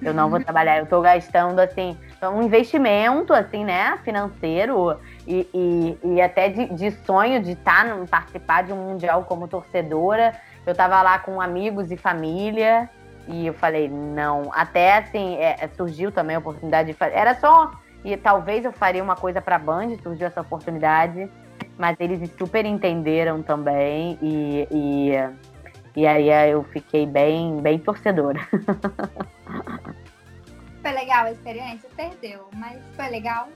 [0.01, 6.15] Eu não vou trabalhar, eu estou gastando, assim, um investimento, assim, né, financeiro e, e,
[6.15, 10.33] e até de, de, sonho de estar, tá, participar de um Mundial como torcedora.
[10.65, 12.89] Eu estava lá com amigos e família
[13.29, 14.51] e eu falei, não.
[14.53, 17.15] Até, assim, é, é, surgiu também a oportunidade de fazer.
[17.15, 17.71] Era só,
[18.03, 21.29] e talvez eu faria uma coisa para a Band, surgiu essa oportunidade,
[21.77, 25.11] mas eles super entenderam também e, e,
[25.95, 28.39] e aí eu fiquei bem, bem torcedora.
[30.81, 31.89] Foi legal a experiência?
[31.95, 33.49] Perdeu, mas foi legal?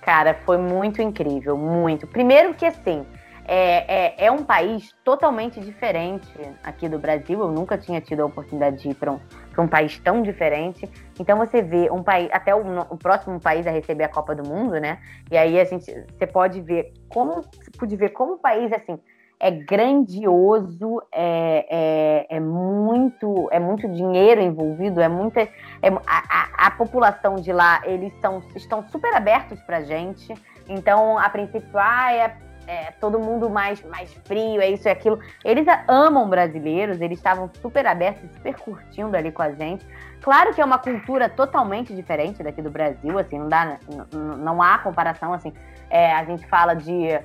[0.00, 2.06] Cara, foi muito incrível, muito.
[2.06, 3.04] Primeiro que assim,
[3.48, 6.28] é, é, é, um país totalmente diferente
[6.62, 7.40] aqui do Brasil.
[7.40, 9.18] Eu nunca tinha tido a oportunidade de ir para um,
[9.58, 10.86] um país tão diferente.
[11.18, 14.46] Então você vê um país, até o, o, próximo país a receber a Copa do
[14.46, 14.98] Mundo, né?
[15.30, 17.42] E aí a gente, você pode ver como,
[17.78, 19.00] pode ver como o país assim
[19.40, 25.42] é grandioso, é, é, é, muito, é muito dinheiro envolvido, é muita.
[25.42, 30.34] É, a, a, população de lá, eles são, estão super abertos pra gente.
[30.68, 32.36] Então, a princípio, ah, é,
[32.68, 35.18] é todo mundo mais, mais frio, é isso e aquilo.
[35.42, 39.86] Eles amam brasileiros, eles estavam super abertos, super curtindo ali com a gente.
[40.20, 43.78] Claro que é uma cultura totalmente diferente daqui do Brasil, assim, não dá,
[44.12, 45.52] não, há comparação, assim.
[45.88, 47.18] É, a gente fala de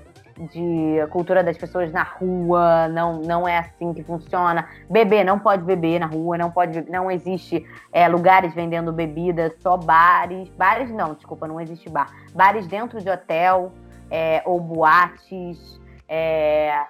[0.51, 4.67] de cultura das pessoas na rua, não, não é assim que funciona.
[4.89, 9.77] Beber, não pode beber na rua, não pode não existe é, lugares vendendo bebidas, só
[9.77, 10.49] bares.
[10.57, 12.11] Bares não, desculpa, não existe bar.
[12.33, 13.71] Bares dentro de hotel
[14.13, 15.81] é, ou boates.
[16.07, 16.85] É,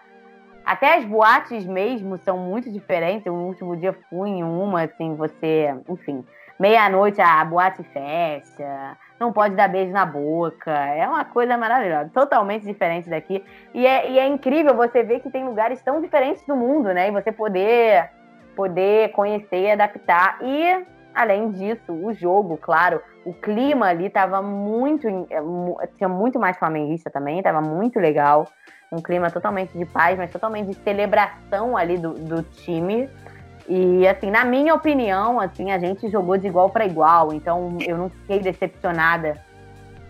[0.65, 3.25] até as boates mesmo são muito diferentes.
[3.25, 6.25] No último dia fui em uma, assim, você, enfim,
[6.59, 10.71] meia-noite a boate fecha não pode dar beijo na boca.
[10.71, 13.43] É uma coisa maravilhosa, totalmente diferente daqui.
[13.73, 17.07] E é, e é incrível você ver que tem lugares tão diferentes do mundo, né?
[17.07, 18.09] E você poder,
[18.53, 20.39] poder conhecer e adaptar.
[20.41, 25.07] E, além disso, o jogo, claro, o clima ali tava muito.
[25.07, 28.47] É, tinha muito mais flamenguista também, tava muito legal.
[28.91, 33.09] Um clima totalmente de paz, mas totalmente de celebração ali do, do time.
[33.67, 37.97] E assim, na minha opinião, assim, a gente jogou de igual para igual, então eu
[37.97, 39.37] não fiquei decepcionada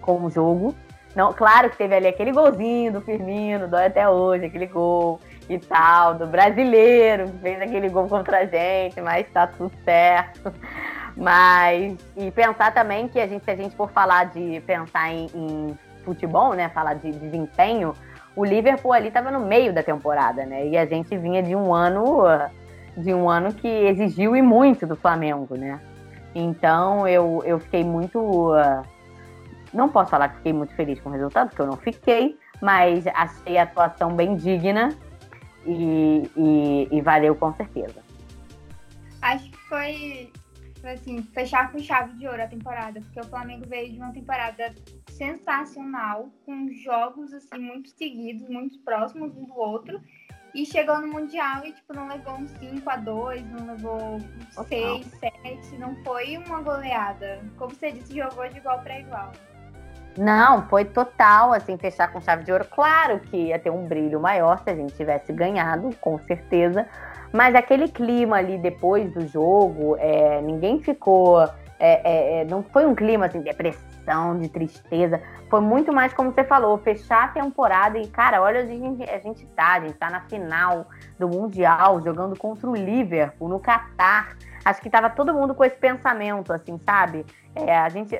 [0.01, 0.75] com o jogo.
[1.15, 5.59] Não, claro que teve ali aquele golzinho do Firmino, dói até hoje, aquele gol e
[5.59, 10.51] tal, do brasileiro que fez aquele gol contra a gente, mas tá tudo certo.
[11.15, 15.27] Mas, e pensar também que a gente, se a gente for falar de pensar em,
[15.33, 17.93] em futebol, né, falar de desempenho,
[18.35, 21.73] o Liverpool ali tava no meio da temporada, né, e a gente vinha de um
[21.73, 22.25] ano
[22.97, 25.79] de um ano que exigiu e muito do Flamengo, né?
[26.35, 28.19] Então eu, eu fiquei muito.
[28.19, 28.83] Uh,
[29.73, 33.05] não posso falar que fiquei muito feliz com o resultado, porque eu não fiquei, mas
[33.07, 34.95] achei a atuação bem digna
[35.65, 38.01] e, e, e valeu com certeza.
[39.21, 40.31] Acho que foi
[40.89, 44.73] assim, fechar com chave de ouro a temporada, porque o Flamengo veio de uma temporada
[45.09, 50.01] sensacional, com jogos assim muito seguidos, muito próximos um do outro.
[50.53, 54.63] E chegou no Mundial e, tipo, não levou um 5 a 2 não levou um
[54.63, 57.41] 6, 7, não foi uma goleada.
[57.57, 59.31] Como você disse, jogou de igual para igual.
[60.15, 62.65] Não, foi total, assim, fechar com chave de ouro.
[62.65, 66.87] Claro que ia ter um brilho maior se a gente tivesse ganhado, com certeza.
[67.33, 71.41] Mas aquele clima ali depois do jogo, é, ninguém ficou.
[71.79, 75.19] É, é, é não foi um clima assim, de depressão, de tristeza.
[75.49, 79.09] Foi muito mais como você falou, fechar a temporada e, cara, olha onde a gente,
[79.09, 79.73] a gente tá.
[79.73, 80.85] A gente tá na final
[81.17, 84.37] do Mundial, jogando contra o Liverpool, no Catar.
[84.63, 87.25] Acho que tava todo mundo com esse pensamento, assim, sabe?
[87.55, 88.17] É, a gente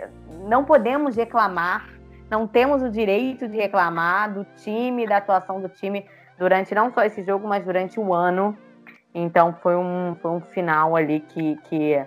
[0.47, 1.87] não podemos reclamar,
[2.31, 6.03] não temos o direito de reclamar do time, da atuação do time
[6.37, 8.57] durante não só esse jogo, mas durante o ano.
[9.13, 12.05] Então foi um, foi um final ali que, que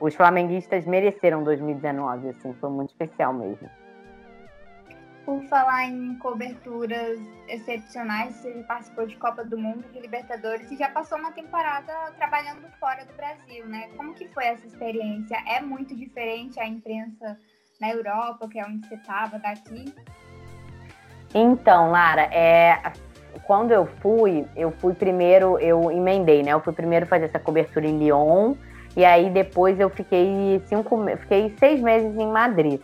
[0.00, 3.68] os flamenguistas mereceram 2019, assim, foi muito especial mesmo
[5.24, 10.88] por falar em coberturas excepcionais, você participou de Copa do Mundo, de Libertadores e já
[10.88, 13.88] passou uma temporada trabalhando fora do Brasil, né?
[13.96, 15.36] Como que foi essa experiência?
[15.46, 17.38] É muito diferente a imprensa
[17.80, 19.94] na Europa, que é onde você estava, daqui?
[21.34, 22.80] Então, Lara, é,
[23.44, 26.52] quando eu fui, eu fui primeiro, eu emendei, né?
[26.52, 28.54] Eu fui primeiro fazer essa cobertura em Lyon
[28.96, 32.80] e aí depois eu fiquei cinco, fiquei seis meses em Madrid.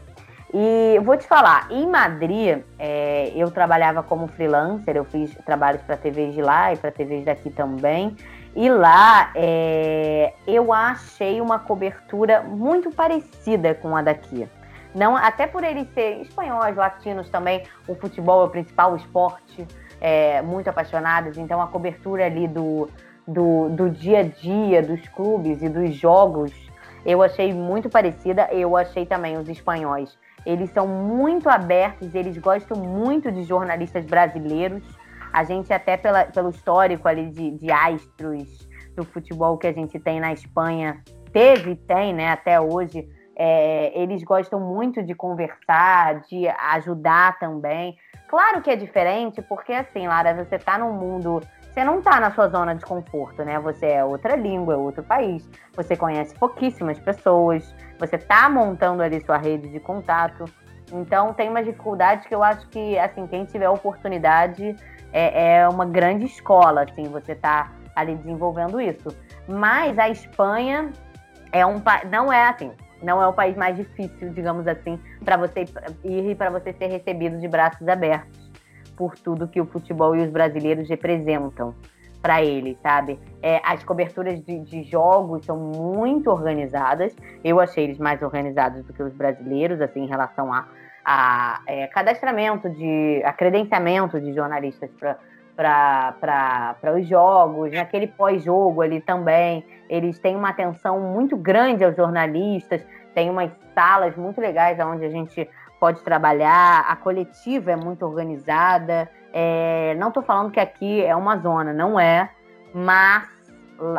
[0.52, 5.96] E vou te falar, em Madrid, é, eu trabalhava como freelancer, eu fiz trabalhos para
[5.96, 8.16] TVs de lá e para TVs daqui também.
[8.56, 14.48] E lá é, eu achei uma cobertura muito parecida com a daqui.
[14.94, 19.66] Não, até por eles serem espanhóis, latinos também, o futebol é o principal esporte,
[20.00, 22.88] é, muito apaixonados, então a cobertura ali do,
[23.26, 26.52] do, do dia a dia dos clubes e dos jogos
[27.04, 28.48] eu achei muito parecida.
[28.52, 30.18] Eu achei também os espanhóis.
[30.44, 34.82] Eles são muito abertos, eles gostam muito de jornalistas brasileiros.
[35.32, 39.98] A gente, até pela, pelo histórico ali de, de astros do futebol que a gente
[39.98, 46.20] tem na Espanha, teve e tem, né, até hoje, é, eles gostam muito de conversar,
[46.22, 47.96] de ajudar também.
[48.28, 51.40] Claro que é diferente, porque assim, Lara, você está num mundo.
[51.62, 53.58] Você não está na sua zona de conforto, né?
[53.58, 59.24] Você é outra língua, é outro país, você conhece pouquíssimas pessoas, você está montando ali
[59.24, 60.44] sua rede de contato.
[60.92, 64.76] Então tem umas dificuldades que eu acho que, assim, quem tiver oportunidade
[65.12, 69.08] é, é uma grande escola, assim, você está ali desenvolvendo isso.
[69.46, 70.92] Mas a Espanha
[71.50, 72.72] é um não é assim,
[73.02, 75.64] não é o país mais difícil, digamos assim, para você
[76.04, 78.48] ir e para você ser recebido de braços abertos
[78.96, 81.74] por tudo que o futebol e os brasileiros representam
[82.20, 83.18] para ele, sabe?
[83.40, 87.14] É, as coberturas de, de, jogos são muito organizadas.
[87.44, 90.66] Eu achei eles mais organizados do que os brasileiros, assim, em relação a,
[91.04, 94.90] a é, cadastramento de, a credenciamento de jornalistas
[95.56, 99.64] para os jogos, naquele pós-jogo ali também.
[99.88, 102.84] Eles têm uma atenção muito grande aos jornalistas,
[103.14, 105.48] tem umas salas muito legais onde a gente
[105.80, 109.08] pode trabalhar, a coletiva é muito organizada.
[109.32, 112.30] É, não estou falando que aqui é uma zona, não é,
[112.74, 113.28] mas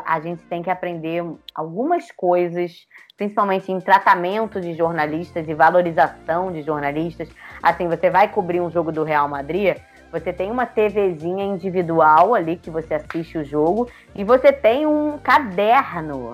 [0.06, 1.24] a gente tem que aprender
[1.56, 2.86] algumas coisas,
[3.16, 7.30] principalmente em tratamento de jornalistas e valorização de jornalistas.
[7.64, 9.78] Assim, você vai cobrir um jogo do Real Madrid,
[10.12, 15.18] você tem uma TVzinha individual ali que você assiste o jogo e você tem um
[15.18, 16.32] caderno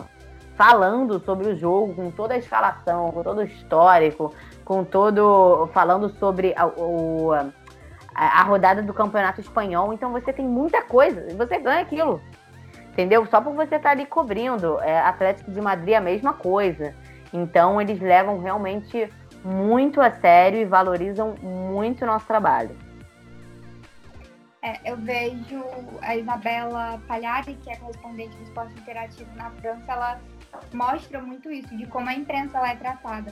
[0.55, 5.69] falando sobre o jogo, com toda a escalação, com todo o histórico, com todo.
[5.73, 7.45] falando sobre a, o, a,
[8.15, 9.93] a rodada do campeonato espanhol.
[9.93, 12.21] Então você tem muita coisa e você ganha aquilo.
[12.93, 13.25] Entendeu?
[13.25, 14.79] Só por você estar tá ali cobrindo.
[14.79, 16.95] É, Atlético de Madrid é a mesma coisa.
[17.33, 19.09] Então eles levam realmente
[19.43, 22.84] muito a sério e valorizam muito o nosso trabalho.
[24.65, 25.63] É, eu vejo
[26.01, 30.19] a Isabela Palhari, que é correspondente do esporte interativo na França, ela
[30.73, 33.31] mostra muito isso, de como a imprensa lá é tratada.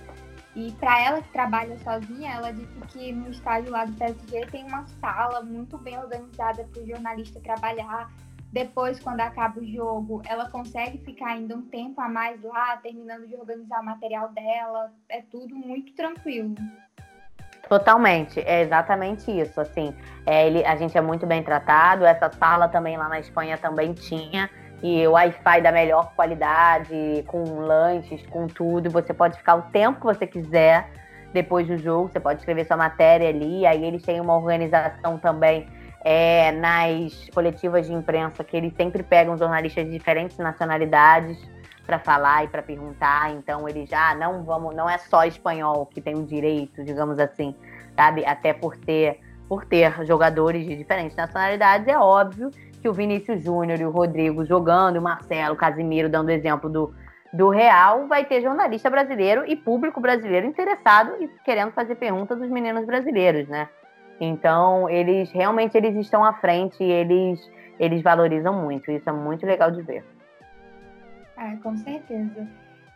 [0.56, 4.64] E para ela que trabalha sozinha, ela disse que no estádio lá do PSG tem
[4.66, 8.14] uma sala muito bem organizada para o jornalista trabalhar.
[8.52, 13.28] Depois, quando acaba o jogo, ela consegue ficar ainda um tempo a mais lá, terminando
[13.28, 14.94] de organizar o material dela.
[15.10, 16.54] É tudo muito tranquilo.
[17.74, 19.60] Totalmente, é exatamente isso.
[19.60, 19.96] Assim,
[20.28, 22.06] é, ele, a gente é muito bem tratado.
[22.06, 24.48] Essa sala também lá na Espanha também tinha
[24.84, 28.92] e Wi-Fi da melhor qualidade, com lanches, com tudo.
[28.92, 30.88] Você pode ficar o tempo que você quiser
[31.34, 33.66] depois do jogo, você pode escrever sua matéria ali.
[33.66, 35.68] Aí eles têm uma organização também
[36.06, 41.40] é, nas coletivas de imprensa que eles sempre pegam jornalistas de diferentes nacionalidades
[41.86, 43.32] para falar e para perguntar.
[43.34, 47.20] Então eles já ah, não vamos, não é só espanhol que tem o direito, digamos
[47.20, 47.56] assim,
[47.96, 48.26] sabe?
[48.26, 52.50] Até por ter por ter jogadores de diferentes nacionalidades, é óbvio
[52.82, 56.94] que o Vinícius Júnior e o Rodrigo jogando, o Marcelo, o Casimiro dando exemplo do,
[57.32, 62.50] do Real, vai ter jornalista brasileiro e público brasileiro interessado e querendo fazer perguntas dos
[62.50, 63.70] meninos brasileiros, né?
[64.20, 68.92] Então, eles realmente eles estão à frente e eles, eles valorizam muito.
[68.92, 70.04] Isso é muito legal de ver.
[71.44, 72.48] É, com certeza.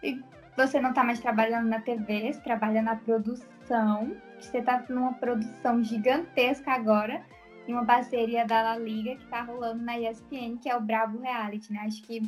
[0.02, 0.24] E
[0.56, 4.16] você não está mais trabalhando na TV, você trabalha na produção.
[4.40, 7.22] Você está numa produção gigantesca agora
[7.68, 11.20] e uma parceria da La Liga que tá rolando na ESPN, que é o Bravo
[11.20, 11.82] Reality, né?
[11.86, 12.22] Acho que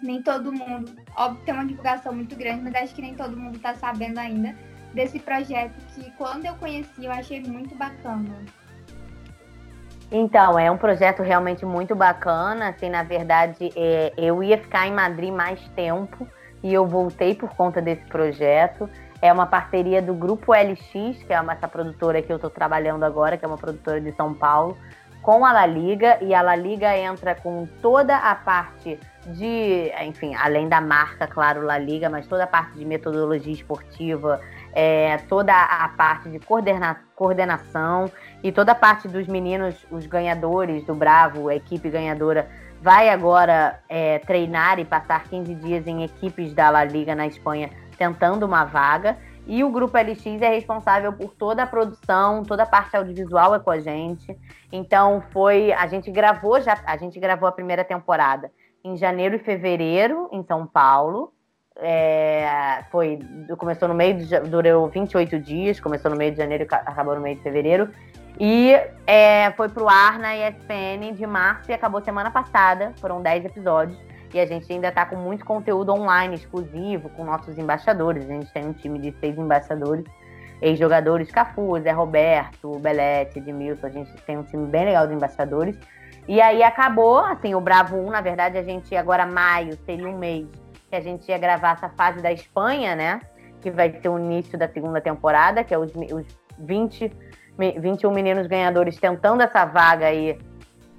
[0.00, 3.58] nem todo mundo, óbvio tem uma divulgação muito grande, mas acho que nem todo mundo
[3.58, 4.54] tá sabendo ainda
[4.94, 8.44] desse projeto que quando eu conheci eu achei muito bacana.
[10.10, 12.68] Então, é um projeto realmente muito bacana.
[12.68, 16.26] Assim, na verdade, é, eu ia ficar em Madrid mais tempo
[16.62, 18.88] e eu voltei por conta desse projeto.
[19.20, 23.02] É uma parceria do Grupo LX, que é uma, essa produtora que eu estou trabalhando
[23.04, 24.76] agora, que é uma produtora de São Paulo,
[25.22, 26.18] com a La Liga.
[26.20, 31.62] E a La Liga entra com toda a parte de, enfim, além da marca, claro,
[31.62, 34.40] La Liga, mas toda a parte de metodologia esportiva,
[34.78, 38.12] é, toda a parte de coordena coordenação
[38.42, 42.46] e toda a parte dos meninos, os ganhadores do Bravo, a equipe ganhadora,
[42.82, 47.70] vai agora é, treinar e passar 15 dias em equipes da La Liga na Espanha
[47.96, 49.16] tentando uma vaga.
[49.46, 53.58] E o Grupo LX é responsável por toda a produção, toda a parte audiovisual é
[53.58, 54.36] com a gente.
[54.70, 55.72] Então foi.
[55.72, 58.52] A gente gravou já, a gente gravou a primeira temporada
[58.84, 61.32] em janeiro e fevereiro, em São Paulo.
[61.78, 63.18] É, foi,
[63.58, 67.36] começou no meio de, durou 28 dias, começou no meio de janeiro acabou no meio
[67.36, 67.90] de fevereiro.
[68.38, 68.72] E
[69.06, 73.98] é, foi pro ar na ESPN de março e acabou semana passada, foram 10 episódios.
[74.32, 78.24] E a gente ainda está com muito conteúdo online exclusivo com nossos embaixadores.
[78.24, 80.04] A gente tem um time de seis embaixadores,
[80.60, 83.86] ex-jogadores Cafu, Zé Roberto, Belete, Edmilson.
[83.86, 85.78] A gente tem um time bem legal de embaixadores.
[86.28, 90.18] E aí acabou, assim, o Bravo 1, na verdade, a gente agora maio seria um
[90.18, 90.46] mês
[90.88, 93.20] que a gente ia gravar essa fase da Espanha, né?
[93.60, 96.26] Que vai ser o início da segunda temporada, que é os, os
[96.58, 97.12] 20,
[97.56, 100.38] 21 meninos ganhadores tentando essa vaga aí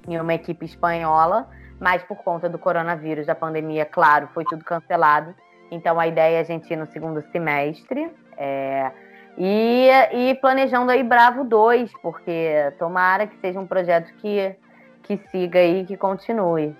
[0.06, 1.48] em uma equipe espanhola
[1.80, 5.34] mas por conta do coronavírus, da pandemia, claro, foi tudo cancelado.
[5.70, 8.10] Então a ideia é a gente ir no segundo semestre.
[8.36, 8.90] É,
[9.36, 14.56] e, e planejando aí Bravo 2, porque tomara que seja um projeto que,
[15.02, 16.74] que siga aí, que continue.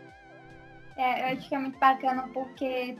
[0.98, 2.96] É, eu acho que é muito bacana porque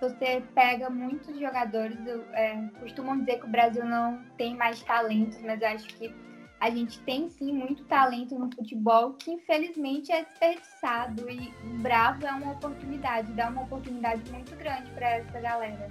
[0.00, 1.96] você pega muitos jogadores,
[2.32, 6.14] é, costumam dizer que o Brasil não tem mais talentos, mas eu acho que
[6.60, 12.26] a gente tem sim muito talento no futebol que infelizmente é desperdiçado e o Bravo
[12.26, 15.88] é uma oportunidade, dá uma oportunidade muito grande para essa galera.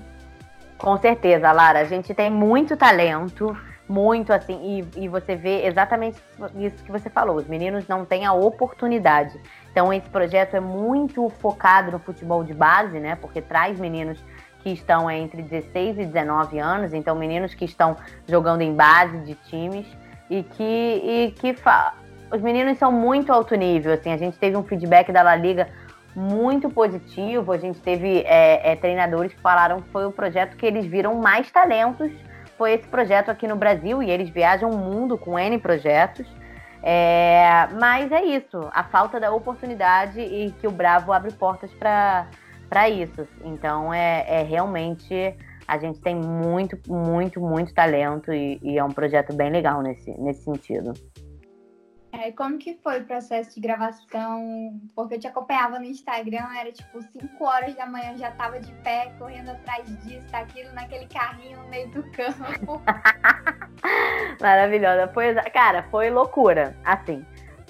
[0.77, 3.57] Com certeza, Lara, a gente tem muito talento,
[3.89, 6.21] muito assim, e, e você vê exatamente
[6.55, 9.39] isso que você falou, os meninos não têm a oportunidade.
[9.77, 13.15] Então esse projeto é muito focado no futebol de base, né?
[13.15, 14.17] Porque traz meninos
[14.63, 17.95] que estão entre 16 e 19 anos, então meninos que estão
[18.27, 19.85] jogando em base de times
[20.31, 21.93] e que, e que fa...
[22.31, 23.93] os meninos são muito alto nível.
[23.93, 25.67] Assim, a gente teve um feedback da La Liga
[26.15, 27.51] muito positivo.
[27.51, 31.13] A gente teve é, é, treinadores que falaram que foi o projeto que eles viram
[31.21, 32.11] mais talentos.
[32.57, 36.25] Foi esse projeto aqui no Brasil e eles viajam o mundo com N projetos.
[36.83, 42.89] É, mas é isso, a falta da oportunidade e que o Bravo abre portas para
[42.89, 43.27] isso.
[43.43, 45.35] Então é, é realmente
[45.67, 50.11] a gente tem muito, muito, muito talento e, e, é um projeto bem legal nesse,
[50.11, 50.93] nesse sentido.
[52.19, 54.79] É, como que foi o processo de gravação?
[54.95, 58.71] Porque eu te acompanhava no Instagram, era tipo 5 horas da manhã, já tava de
[58.81, 62.81] pé, correndo atrás disso, daquilo, naquele carrinho no meio do campo.
[64.41, 65.07] Maravilhosa.
[65.09, 66.75] Foi, cara, foi loucura.
[66.83, 67.23] Assim,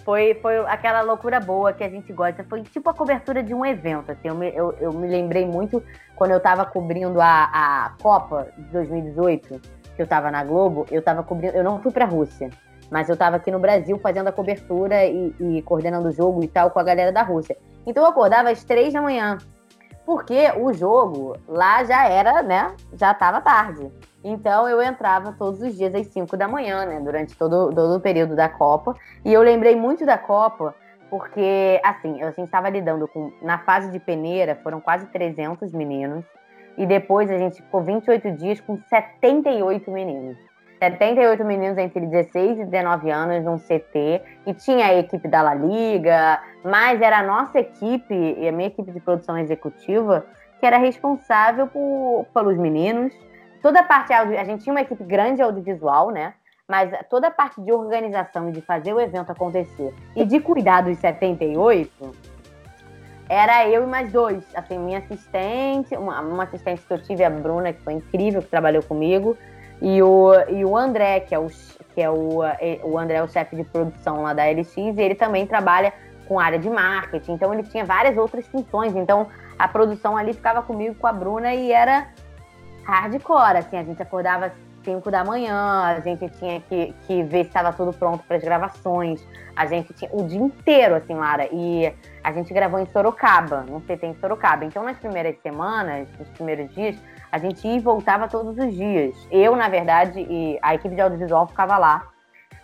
[0.06, 2.45] foi, foi aquela loucura boa que a gente gosta.
[2.45, 4.14] Foi tipo a cobertura de um evento.
[4.14, 5.84] Assim, eu, me, eu, eu me lembrei muito
[6.16, 7.50] quando eu tava cobrindo a,
[7.86, 9.62] a Copa de 2018,
[9.93, 11.58] que eu tava na Globo, eu tava cobrindo.
[11.58, 12.50] Eu não fui pra Rússia,
[12.90, 16.48] mas eu tava aqui no Brasil fazendo a cobertura e, e coordenando o jogo e
[16.48, 17.58] tal com a galera da Rússia.
[17.86, 19.38] Então eu acordava às três da manhã.
[20.06, 22.74] Porque o jogo lá já era, né?
[22.94, 23.92] Já tava tarde.
[24.24, 27.00] Então eu entrava todos os dias às 5 da manhã, né?
[27.02, 28.96] Durante todo, todo o período da Copa.
[29.26, 30.74] E eu lembrei muito da Copa,
[31.10, 33.32] porque, assim, gente estava lidando com.
[33.42, 36.26] Na fase de peneira, foram quase 300 meninos.
[36.78, 40.38] E depois a gente ficou 28 dias com 78 meninos.
[40.80, 44.21] 78 meninos entre 16 e 19 anos num CT.
[44.45, 48.67] E tinha a equipe da La Liga, mas era a nossa equipe, e a minha
[48.67, 50.25] equipe de produção executiva,
[50.59, 53.13] que era responsável por, pelos meninos
[53.61, 56.34] toda a parte a gente tinha uma equipe grande audiovisual, né?
[56.67, 60.82] Mas toda a parte de organização e de fazer o evento acontecer e de cuidar
[60.82, 62.15] dos 78
[63.30, 64.43] era eu e mais dois.
[64.55, 68.47] Assim, minha assistente, uma, uma assistente que eu tive, a Bruna, que foi incrível, que
[68.47, 69.38] trabalhou comigo,
[69.82, 71.47] e o, e o André, que é o,
[71.93, 72.39] que é o,
[72.84, 75.93] o André é o chefe de produção lá da LX, e ele também trabalha
[76.28, 78.95] com área de marketing, então ele tinha várias outras funções.
[78.95, 82.07] Então a produção ali ficava comigo, com a Bruna, e era
[82.84, 84.53] hardcore, assim, a gente acordava às
[84.84, 88.43] 5 da manhã, a gente tinha que, que ver se estava tudo pronto para as
[88.43, 89.21] gravações,
[89.55, 93.82] a gente tinha o dia inteiro, assim, Lara, e a gente gravou em Sorocaba, não
[93.82, 96.95] sei, tem Sorocaba, então nas primeiras semanas, nos primeiros dias,
[97.32, 99.15] a gente ia e voltava todos os dias.
[99.32, 102.07] Eu, na verdade, e a equipe de audiovisual ficava lá,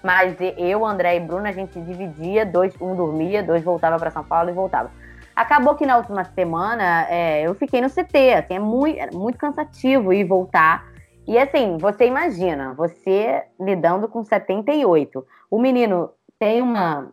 [0.03, 4.23] mas eu, André e Bruno, a gente dividia, dois, um dormia, dois voltava para São
[4.23, 4.91] Paulo e voltava.
[5.35, 9.37] Acabou que na última semana é, eu fiquei no CT, assim, é muito, é muito
[9.37, 10.85] cansativo ir voltar.
[11.25, 15.25] E assim, você imagina, você lidando com 78.
[15.49, 17.11] O menino tem uma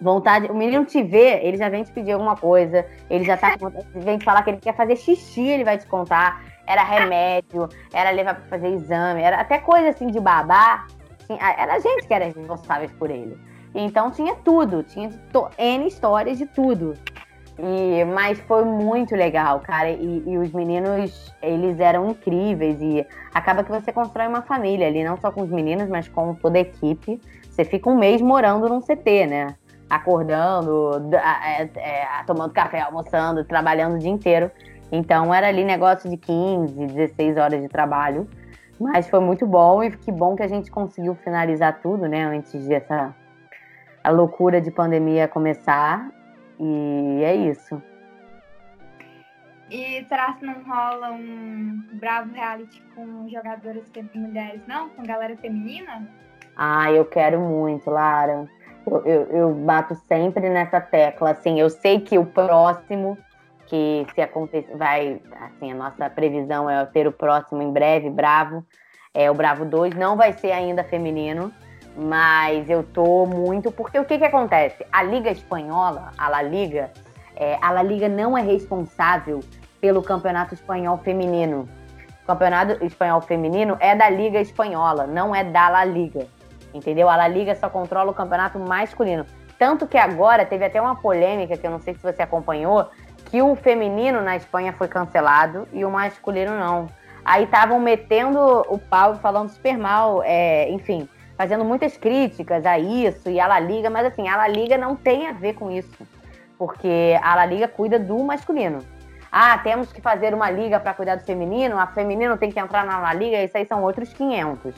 [0.00, 3.56] vontade, o menino te vê, ele já vem te pedir alguma coisa, ele já tá
[3.94, 6.42] vem te falar que ele quer fazer xixi, ele vai te contar.
[6.70, 10.86] Era remédio, era levar para fazer exame, era até coisa assim de babá.
[11.28, 13.36] Era a gente que era responsáveis por ele.
[13.74, 15.10] Então tinha tudo, tinha
[15.58, 16.94] N histórias de tudo.
[17.58, 19.90] E, mas foi muito legal, cara.
[19.90, 22.80] E, e, os meninos, eles eram incríveis.
[22.80, 23.04] E
[23.34, 26.56] acaba que você constrói uma família ali, não só com os meninos, mas com toda
[26.56, 27.20] a equipe.
[27.50, 29.56] Você fica um mês morando num CT, né?
[29.88, 34.52] Acordando, é, é, tomando café, almoçando, trabalhando o dia inteiro.
[34.92, 38.28] Então era ali negócio de 15, 16 horas de trabalho.
[38.78, 42.24] Mas foi muito bom e que bom que a gente conseguiu finalizar tudo, né?
[42.24, 43.14] Antes dessa
[44.02, 46.10] a loucura de pandemia começar.
[46.58, 47.80] E é isso.
[49.70, 53.84] E será que não rola um bravo reality com jogadoras
[54.14, 54.88] mulheres, não?
[54.90, 56.08] Com galera feminina?
[56.56, 58.48] Ah, eu quero muito, Lara.
[58.84, 61.30] Eu, eu, eu, bato sempre nessa tecla.
[61.30, 63.16] Assim, eu sei que o próximo,
[63.70, 68.66] que se acontecer, vai, assim, a nossa previsão é ter o próximo em breve, Bravo,
[69.14, 71.52] é o Bravo 2, não vai ser ainda feminino,
[71.96, 74.84] mas eu tô muito, porque o que que acontece?
[74.90, 76.90] A Liga Espanhola, a La Liga,
[77.36, 79.38] é, a La Liga não é responsável
[79.80, 81.68] pelo Campeonato Espanhol Feminino.
[82.24, 86.26] O Campeonato Espanhol Feminino é da Liga Espanhola, não é da La Liga.
[86.74, 87.08] Entendeu?
[87.08, 89.24] A La Liga só controla o campeonato masculino.
[89.60, 92.88] Tanto que agora teve até uma polêmica, que eu não sei se você acompanhou,
[93.30, 96.88] que o feminino na Espanha foi cancelado e o masculino não.
[97.24, 103.30] Aí estavam metendo o pau, falando super mal, é, enfim, fazendo muitas críticas a isso
[103.30, 106.06] e a La Liga, mas assim, a La Liga não tem a ver com isso,
[106.58, 108.78] porque a La Liga cuida do masculino.
[109.30, 112.84] Ah, temos que fazer uma liga para cuidar do feminino, a feminino tem que entrar
[112.84, 114.74] na La Liga, isso aí são outros 500.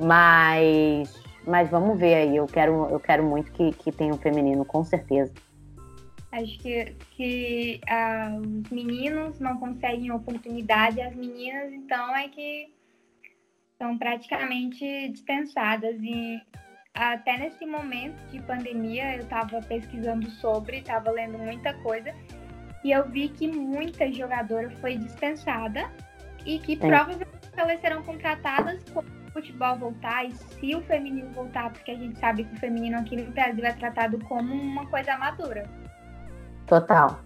[0.00, 2.36] Mas mas vamos ver aí.
[2.36, 5.32] Eu quero, eu quero muito que, que tenha um feminino, com certeza.
[6.34, 12.74] Acho que, que ah, os meninos não conseguem oportunidade, as meninas, então, é que
[13.78, 15.94] são praticamente dispensadas.
[16.02, 16.42] E
[16.92, 22.12] até nesse momento de pandemia, eu estava pesquisando sobre, estava lendo muita coisa,
[22.82, 25.88] e eu vi que muita jogadora foi dispensada
[26.44, 31.92] e que provavelmente elas serão contratadas como futebol voltar e se o feminino voltar, porque
[31.92, 35.83] a gente sabe que o feminino aqui no Brasil é tratado como uma coisa madura.
[36.66, 37.18] Total.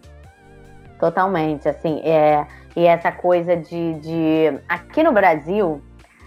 [0.98, 5.80] Totalmente, assim, é, e essa coisa de, de aqui no Brasil,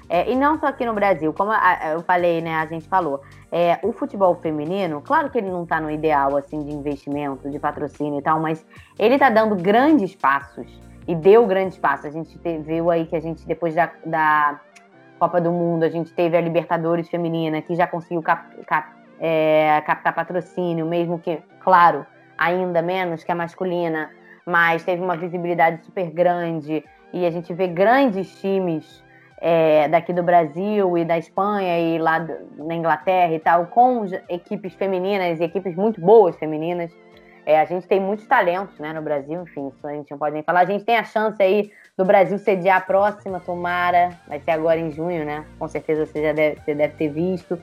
[0.07, 3.21] é, e não só aqui no Brasil, como a, eu falei, né, a gente falou,
[3.51, 7.59] é, o futebol feminino, claro que ele não está no ideal, assim, de investimento, de
[7.59, 8.65] patrocínio e tal, mas
[8.97, 10.67] ele está dando grandes passos,
[11.07, 14.59] e deu grandes passos, a gente te, viu aí que a gente, depois da, da
[15.19, 18.89] Copa do Mundo, a gente teve a Libertadores Feminina, que já conseguiu cap, cap,
[19.19, 22.05] é, captar patrocínio, mesmo que, claro,
[22.41, 24.09] ainda menos que a masculina,
[24.45, 26.83] mas teve uma visibilidade super grande.
[27.13, 29.03] E a gente vê grandes times
[29.39, 32.25] é, daqui do Brasil e da Espanha e lá
[32.57, 36.91] na Inglaterra e tal, com equipes femininas e equipes muito boas femininas.
[37.45, 40.33] É, a gente tem muitos talentos né, no Brasil, enfim, isso a gente não pode
[40.33, 40.61] nem falar.
[40.61, 44.79] A gente tem a chance aí do Brasil sediar a próxima, tomara, vai ser agora
[44.79, 45.45] em junho, né?
[45.59, 47.59] Com certeza você já deve, você deve ter visto.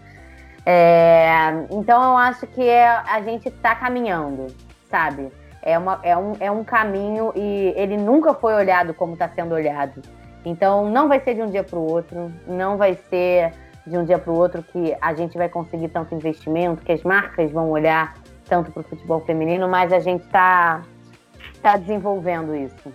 [0.66, 1.28] É,
[1.70, 4.48] então eu acho que é, a gente está caminhando,
[4.90, 5.30] sabe?
[5.62, 9.54] É, uma, é, um, é um caminho e ele nunca foi olhado como está sendo
[9.54, 10.00] olhado.
[10.44, 13.52] Então não vai ser de um dia para o outro, não vai ser
[13.86, 17.02] de um dia para o outro que a gente vai conseguir tanto investimento, que as
[17.02, 18.14] marcas vão olhar
[18.46, 20.82] tanto para o futebol feminino, mas a gente está
[21.62, 22.92] tá desenvolvendo isso.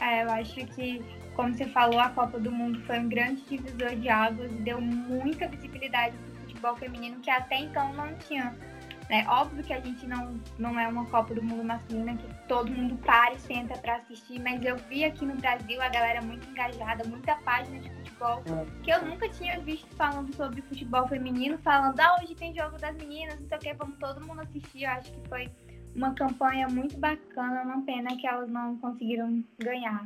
[0.00, 1.02] É, eu acho que,
[1.34, 4.80] como você falou, a Copa do Mundo foi um grande divisor de águas e deu
[4.80, 8.54] muita visibilidade para o futebol feminino que até então não tinha.
[9.10, 12.70] É óbvio que a gente não, não é uma Copa do Mundo masculina que todo
[12.70, 16.48] mundo para e senta para assistir, mas eu vi aqui no Brasil a galera muito
[16.48, 18.82] engajada, muita página de futebol é.
[18.82, 22.96] que eu nunca tinha visto falando sobre futebol feminino, falando, ah, hoje tem jogo das
[22.96, 24.84] meninas, não sei o que, vamos todo mundo assistir.
[24.84, 25.50] Eu acho que foi
[25.94, 30.04] uma campanha muito bacana, uma pena que elas não conseguiram ganhar.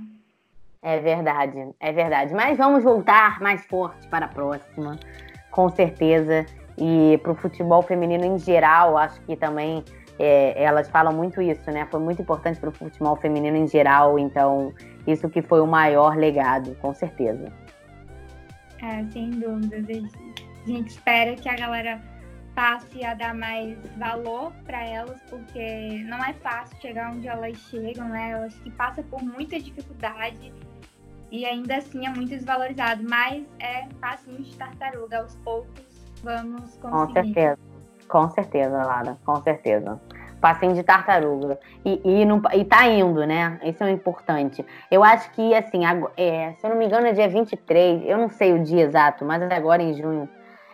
[0.82, 2.34] É verdade, é verdade.
[2.34, 4.98] Mas vamos voltar mais forte para a próxima,
[5.50, 6.46] com certeza.
[6.80, 9.84] E para o futebol feminino em geral, acho que também
[10.18, 11.86] é, elas falam muito isso, né?
[11.90, 14.72] Foi muito importante para o futebol feminino em geral, então
[15.06, 17.52] isso que foi o maior legado, com certeza.
[18.82, 20.12] É, sem dúvidas.
[20.64, 22.00] A gente espera que a galera
[22.54, 28.08] passe a dar mais valor para elas, porque não é fácil chegar onde elas chegam,
[28.08, 28.30] né?
[28.32, 30.52] Elas que passam por muita dificuldade
[31.30, 35.87] e ainda assim é muito desvalorizado, mas é passinho de tartaruga, aos poucos
[36.22, 36.90] vamos conseguir.
[36.90, 37.58] Com certeza,
[38.08, 40.00] com certeza, Lara, com certeza.
[40.40, 41.58] Passinho de tartaruga.
[41.84, 43.58] E, e, não, e tá indo, né?
[43.64, 44.64] Isso é o importante.
[44.90, 45.80] Eu acho que, assim,
[46.16, 49.24] é, se eu não me engano, é dia 23, eu não sei o dia exato,
[49.24, 50.28] mas agora em junho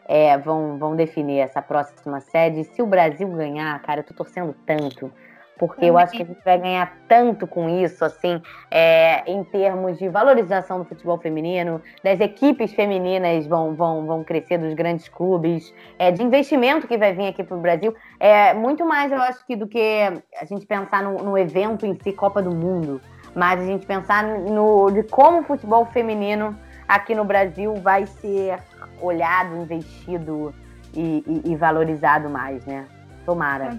[0.06, 2.64] é, vão, vão definir essa próxima sede.
[2.64, 5.10] Se o Brasil ganhar, cara, eu tô torcendo tanto
[5.58, 9.98] porque eu acho que a gente vai ganhar tanto com isso, assim, é, em termos
[9.98, 15.72] de valorização do futebol feminino, das equipes femininas vão, vão, vão crescer dos grandes clubes,
[15.98, 17.94] é, de investimento que vai vir aqui para o Brasil.
[18.18, 21.96] É muito mais, eu acho, que do que a gente pensar no, no evento em
[22.02, 23.00] si, Copa do Mundo,
[23.34, 26.56] mas a gente pensar no, de como o futebol feminino
[26.88, 28.58] aqui no Brasil vai ser
[29.00, 30.52] olhado, investido
[30.94, 32.86] e, e, e valorizado mais, né?
[33.24, 33.78] Tomara.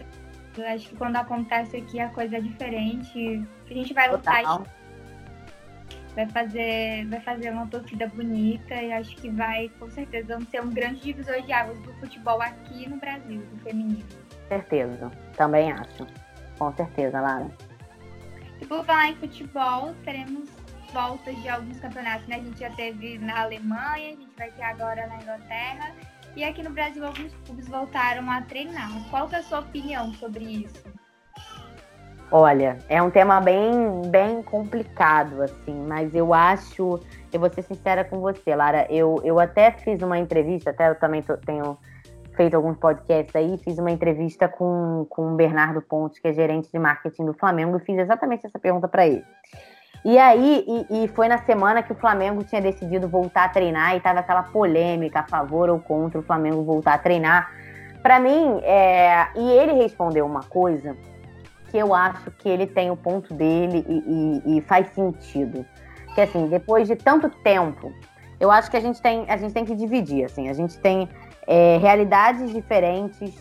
[0.63, 3.45] Acho que quando acontece aqui a coisa é diferente.
[3.69, 4.41] A gente vai lutar.
[4.41, 4.65] Total
[6.15, 10.69] vai fazer, vai fazer uma torcida bonita e acho que vai, com certeza, ser um
[10.69, 14.05] grande divisor de águas do futebol aqui no Brasil, do feminino.
[14.47, 16.07] Certeza, também acho.
[16.57, 17.51] Com certeza, Lara.
[18.61, 20.49] E por falar em futebol, teremos
[20.93, 22.37] voltas de alguns campeonatos, né?
[22.37, 25.93] A gente já teve na Alemanha, a gente vai ter agora na Inglaterra.
[26.35, 28.91] E aqui no Brasil, alguns clubes voltaram a treinar.
[29.09, 30.83] Qual é a sua opinião sobre isso?
[32.31, 36.99] Olha, é um tema bem, bem complicado, assim, mas eu acho,
[37.31, 40.95] eu vou ser sincera com você, Lara, eu, eu até fiz uma entrevista, até eu
[40.95, 41.77] também tenho
[42.35, 46.69] feito alguns podcasts aí, fiz uma entrevista com, com o Bernardo Pontes, que é gerente
[46.69, 49.23] de marketing do Flamengo, e fiz exatamente essa pergunta para ele.
[50.05, 53.95] E aí, e, e, foi na semana que o Flamengo tinha decidido voltar a treinar
[53.95, 57.51] e tava aquela polêmica a favor ou contra o Flamengo voltar a treinar.
[58.03, 60.95] Para mim, é, e ele respondeu uma coisa
[61.71, 65.65] que eu acho que ele tem o ponto dele e, e, e faz sentido.
[66.13, 67.91] Que assim, depois de tanto tempo,
[68.39, 71.09] eu acho que a gente tem, a gente tem que dividir, assim, a gente tem
[71.47, 73.33] é, realidades diferentes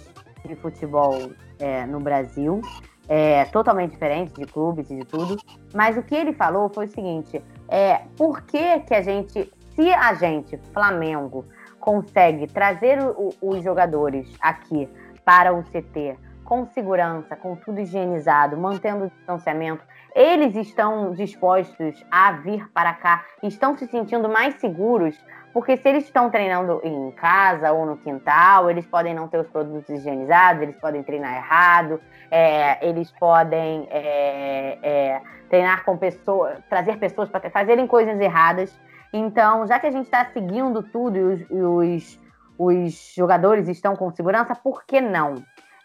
[0.43, 2.63] de futebol é, no Brasil,
[3.09, 5.37] é, totalmente diferentes de clubes e de tudo.
[5.73, 9.93] Mas o que ele falou foi o seguinte: é, por que, que a gente, se
[9.93, 11.45] a gente, Flamengo,
[11.81, 14.89] consegue trazer o, os jogadores aqui
[15.25, 19.83] para o CT com segurança, com tudo higienizado, mantendo o distanciamento,
[20.15, 25.19] eles estão dispostos a vir para cá, estão se sentindo mais seguros,
[25.55, 29.47] porque se eles estão treinando em casa ou no quintal, eles podem não ter os
[29.47, 36.99] produtos higienizados, eles podem treinar errado, é, eles podem é, é, treinar com pessoas, trazer
[36.99, 38.77] pessoas para fazerem coisas erradas.
[39.13, 42.21] Então, já que a gente está seguindo tudo e os, e os,
[42.59, 45.37] os jogadores estão com segurança, por que não?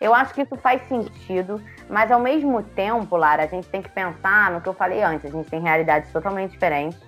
[0.02, 3.90] Eu acho que isso faz sentido, mas ao mesmo tempo, Lara, a gente tem que
[3.90, 5.26] pensar no que eu falei antes.
[5.26, 7.00] A gente tem realidades totalmente diferentes.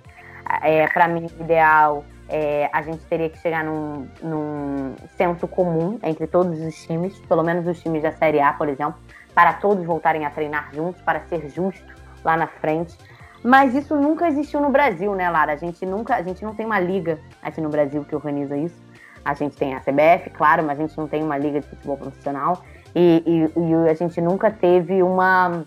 [0.62, 5.98] É, Para mim, o ideal é, a gente teria que chegar num, num senso comum
[6.02, 8.94] entre todos os times, pelo menos os times da Série A, por exemplo,
[9.34, 11.84] para todos voltarem a treinar juntos, para ser justo
[12.24, 12.96] lá na frente.
[13.44, 15.52] Mas isso nunca existiu no Brasil, né, Lara?
[15.52, 18.80] A gente nunca, a gente não tem uma liga aqui no Brasil que organiza isso.
[19.22, 21.98] A gente tem a CBF, claro, mas a gente não tem uma liga de futebol
[21.98, 22.64] profissional.
[22.94, 25.64] E, e, e a gente nunca teve uma,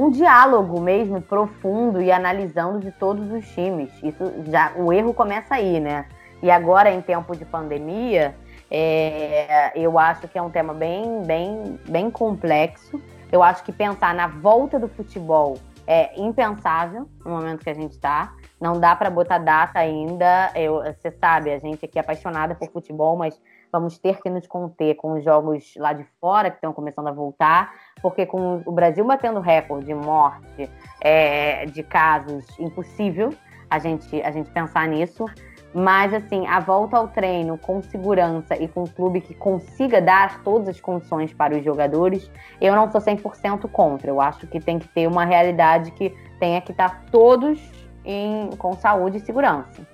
[0.00, 3.90] um diálogo mesmo profundo e analisando de todos os times.
[4.02, 6.06] Isso já o erro começa aí, né?
[6.42, 8.34] E agora em tempo de pandemia,
[8.70, 12.98] é, eu acho que é um tema bem, bem, bem complexo.
[13.30, 17.92] Eu acho que pensar na volta do futebol é impensável no momento que a gente
[17.92, 18.32] está.
[18.58, 20.50] Não dá para botar data ainda.
[20.54, 23.38] Eu, você sabe, a gente aqui é apaixonada por futebol, mas
[23.72, 27.12] vamos ter que nos conter com os jogos lá de fora que estão começando a
[27.12, 33.32] voltar, porque com o Brasil batendo recorde de morte, é, de casos, impossível
[33.70, 35.24] a gente, a gente pensar nisso.
[35.72, 40.42] Mas, assim, a volta ao treino com segurança e com um clube que consiga dar
[40.42, 42.28] todas as condições para os jogadores,
[42.60, 44.10] eu não sou 100% contra.
[44.10, 47.60] Eu acho que tem que ter uma realidade que tenha que estar todos
[48.04, 49.86] em, com saúde e segurança.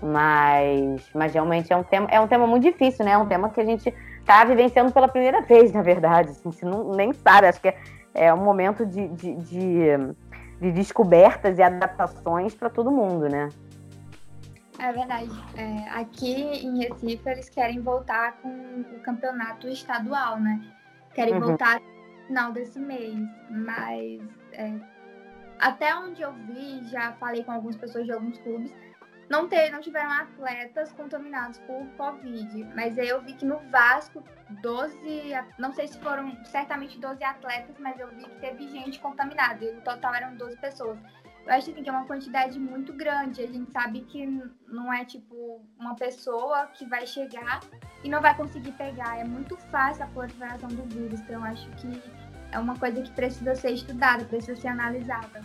[0.00, 3.12] Mas, mas realmente é um, tema, é um tema muito difícil, né?
[3.12, 6.30] É um tema que a gente está vivenciando pela primeira vez, na verdade.
[6.30, 7.76] Assim, a gente não, nem sabe, acho que é,
[8.14, 9.88] é um momento de, de, de,
[10.60, 13.48] de descobertas e adaptações para todo mundo, né?
[14.78, 15.30] É verdade.
[15.56, 20.60] É, aqui em Recife eles querem voltar com o campeonato estadual, né?
[21.14, 21.40] Querem uhum.
[21.40, 23.18] voltar no final desse mês,
[23.50, 24.22] mas
[24.52, 24.72] é,
[25.58, 28.72] até onde eu vi, já falei com algumas pessoas de alguns clubes,
[29.28, 34.24] não, não tiveram atletas contaminados por Covid, mas eu vi que no Vasco,
[34.62, 34.98] 12,
[35.58, 39.72] não sei se foram certamente 12 atletas, mas eu vi que teve gente contaminada, e
[39.72, 40.98] no total eram 12 pessoas.
[41.46, 44.26] Eu acho assim, que é uma quantidade muito grande, a gente sabe que
[44.66, 47.60] não é tipo uma pessoa que vai chegar
[48.04, 51.70] e não vai conseguir pegar, é muito fácil a proliferação do vírus, então eu acho
[51.72, 52.02] que
[52.52, 55.42] é uma coisa que precisa ser estudada, precisa ser analisada.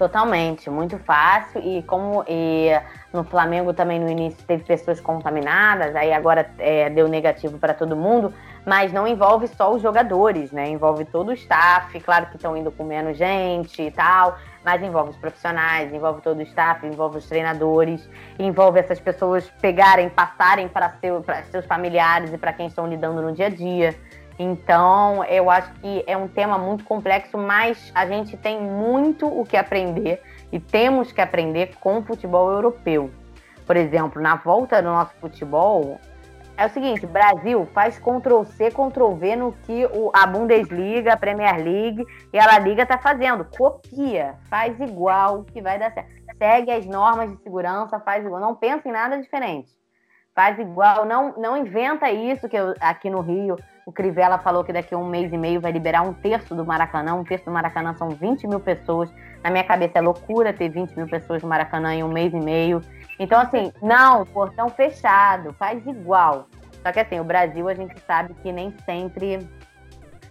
[0.00, 1.60] Totalmente, muito fácil.
[1.60, 2.70] E como e
[3.12, 7.94] no Flamengo também no início teve pessoas contaminadas, aí agora é, deu negativo para todo
[7.94, 8.32] mundo,
[8.64, 10.66] mas não envolve só os jogadores, né?
[10.70, 15.10] Envolve todo o staff, claro que estão indo com menos gente e tal, mas envolve
[15.10, 20.94] os profissionais, envolve todo o staff, envolve os treinadores, envolve essas pessoas pegarem, passarem para
[20.98, 23.94] seu, seus familiares e para quem estão lidando no dia a dia.
[24.42, 29.44] Então, eu acho que é um tema muito complexo, mas a gente tem muito o
[29.44, 33.10] que aprender e temos que aprender com o futebol europeu.
[33.66, 36.00] Por exemplo, na volta do nosso futebol,
[36.56, 41.18] é o seguinte, Brasil faz Ctrl C, Ctrl V no que o, a Bundesliga, a
[41.18, 43.44] Premier League e a La Liga tá fazendo.
[43.44, 46.08] Copia, faz igual que vai dar certo.
[46.38, 48.40] Segue as normas de segurança, faz igual.
[48.40, 49.70] Não pensa em nada diferente.
[50.34, 53.56] Faz igual, não, não inventa isso que eu, aqui no Rio.
[53.90, 56.64] O Crivella falou que daqui a um mês e meio vai liberar um terço do
[56.64, 57.12] Maracanã.
[57.16, 59.12] Um terço do Maracanã são 20 mil pessoas.
[59.42, 62.38] Na minha cabeça é loucura ter 20 mil pessoas no Maracanã em um mês e
[62.38, 62.80] meio.
[63.18, 66.46] Então, assim, não, portão fechado, faz igual.
[66.84, 69.40] Só que assim, o Brasil a gente sabe que nem sempre.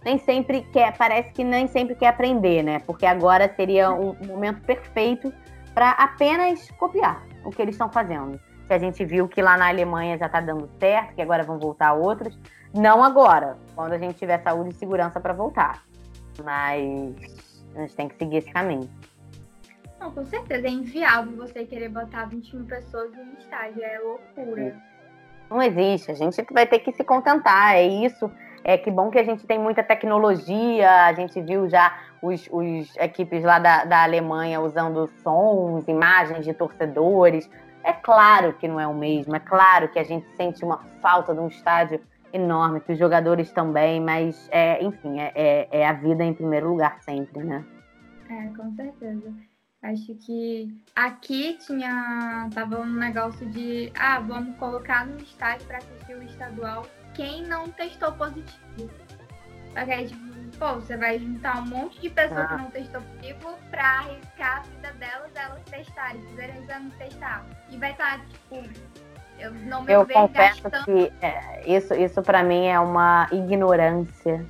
[0.06, 2.80] Nem sempre quer, parece que nem sempre quer aprender, né?
[2.88, 5.34] Porque agora seria um momento perfeito
[5.74, 8.40] para apenas copiar o que eles estão fazendo.
[8.70, 11.58] Que a gente viu que lá na Alemanha já está dando certo, que agora vão
[11.58, 12.38] voltar outros.
[12.72, 15.84] Não agora, quando a gente tiver saúde e segurança para voltar.
[16.44, 17.16] Mas
[17.76, 18.88] a gente tem que seguir esse caminho.
[20.00, 20.68] Não, com certeza.
[20.68, 23.84] É inviável você querer botar 20 mil pessoas em estádio.
[23.84, 24.76] É loucura.
[25.50, 26.12] Não existe.
[26.12, 27.74] A gente vai ter que se contentar.
[27.74, 28.32] É isso.
[28.64, 31.06] É que bom que a gente tem muita tecnologia.
[31.06, 36.54] A gente viu já os, os equipes lá da, da Alemanha usando sons, imagens de
[36.54, 37.50] torcedores.
[37.84, 39.36] É claro que não é o mesmo.
[39.36, 42.02] É claro que a gente sente uma falta de um estádio
[42.34, 46.70] enorme, que os jogadores também, mas é, enfim, é, é, é a vida em primeiro
[46.70, 47.66] lugar sempre, né?
[48.30, 49.34] É, com certeza.
[49.82, 52.50] Acho que aqui tinha.
[52.54, 53.92] Tava um negócio de.
[53.98, 58.90] Ah, vamos colocar no estádio para assistir o estadual quem não testou positivo.
[59.82, 60.29] Ok, tipo,
[60.60, 62.48] pô, você vai juntar um monte de pessoas ah.
[62.48, 67.46] que não testou positivo pra arriscar a vida delas, elas testarem, fizerem exame testar.
[67.70, 68.64] E vai estar, tipo,
[69.40, 70.86] eu não me Eu confesso gastando...
[70.86, 74.46] que é, isso, isso para mim é uma ignorância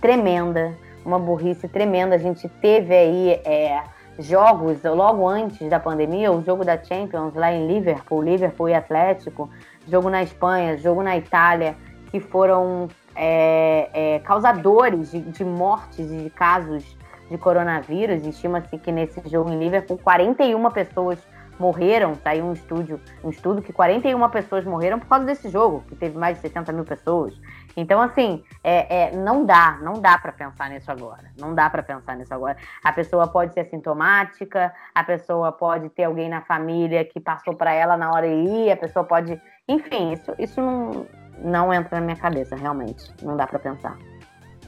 [0.00, 2.14] tremenda, uma burrice tremenda.
[2.14, 3.30] A gente teve aí.
[3.44, 3.82] É,
[4.18, 9.50] jogos logo antes da pandemia, o jogo da Champions lá em Liverpool, Liverpool e Atlético,
[9.88, 11.74] jogo na Espanha, jogo na Itália,
[12.10, 16.96] que foram é, é, causadores de, de mortes e de casos
[17.30, 18.26] de coronavírus.
[18.26, 21.18] Estima-se que nesse jogo em Liverpool, 41 pessoas
[21.58, 25.94] morreram, saiu um estudo, um estudo que 41 pessoas morreram por causa desse jogo, que
[25.94, 27.38] teve mais de 60 mil pessoas.
[27.76, 31.30] Então, assim, é, é não dá, não dá para pensar nisso agora.
[31.38, 32.56] Não dá para pensar nisso agora.
[32.82, 37.72] A pessoa pode ser sintomática, a pessoa pode ter alguém na família que passou para
[37.72, 39.40] ela na hora ir, a pessoa pode.
[39.68, 41.06] Enfim, isso, isso não,
[41.42, 43.10] não entra na minha cabeça, realmente.
[43.22, 43.98] Não dá para pensar.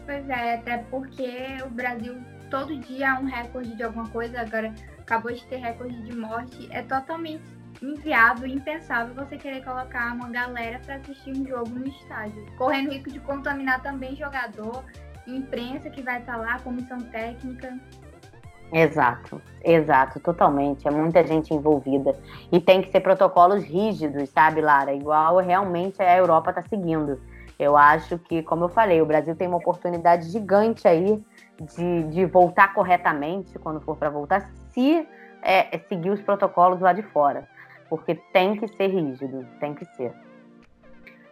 [0.05, 2.17] Pois é, até porque o Brasil
[2.51, 6.69] todo dia há um recorde de alguma coisa, agora acabou de ter recorde de morte.
[6.71, 7.43] É totalmente
[7.83, 13.11] inviável, impensável você querer colocar uma galera para assistir um jogo no estádio, correndo risco
[13.11, 14.85] de contaminar também jogador,
[15.27, 17.79] imprensa que vai estar tá lá, comissão técnica.
[18.73, 20.87] Exato, exato, totalmente.
[20.87, 22.17] É muita gente envolvida.
[22.51, 24.93] E tem que ser protocolos rígidos, sabe, Lara?
[24.93, 27.21] Igual realmente a Europa está seguindo.
[27.59, 31.23] Eu acho que, como eu falei, o Brasil tem uma oportunidade gigante aí
[31.61, 35.07] de, de voltar corretamente, quando for para voltar, se
[35.41, 37.47] é, seguir os protocolos lá de fora
[37.89, 40.13] porque tem que ser rígido, tem que ser.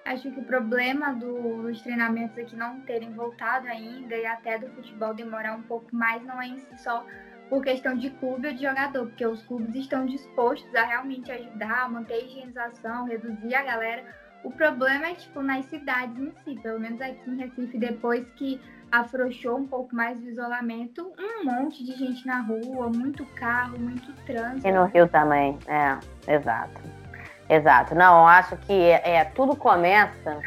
[0.04, 5.14] Acho que o problema dos treinamentos aqui não terem voltado ainda e até do futebol
[5.14, 7.06] demorar um pouco mais não é em si só
[7.48, 11.90] por questão de clube ou de jogador, porque os clubes estão dispostos a realmente ajudar,
[11.90, 14.04] manter a higienização, reduzir a galera.
[14.42, 18.60] O problema é, tipo, nas cidades em si, pelo menos aqui em Recife, depois que
[18.90, 24.12] afrouxou um pouco mais o isolamento, um monte de gente na rua, muito carro, muito
[24.24, 24.66] trânsito.
[24.66, 27.01] E no Rio também, é, exato.
[27.48, 27.94] Exato.
[27.94, 30.40] Não, eu acho que é, tudo começa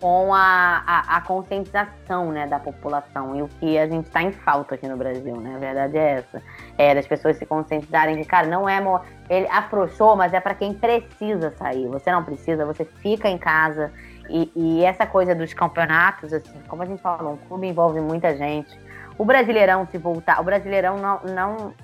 [0.00, 4.30] com a, a, a, conscientização né, da população e o que a gente está em
[4.30, 5.56] falta aqui no Brasil, né?
[5.56, 6.42] A verdade é essa.
[6.76, 8.80] É das pessoas se conscientizarem que, cara, não é.
[9.28, 11.88] Ele afrouxou, mas é para quem precisa sair.
[11.88, 13.92] Você não precisa, você fica em casa
[14.28, 18.36] e, e, essa coisa dos campeonatos, assim, como a gente falou, um clube envolve muita
[18.36, 18.78] gente.
[19.16, 21.74] O Brasileirão, se voltar, o Brasileirão não, não,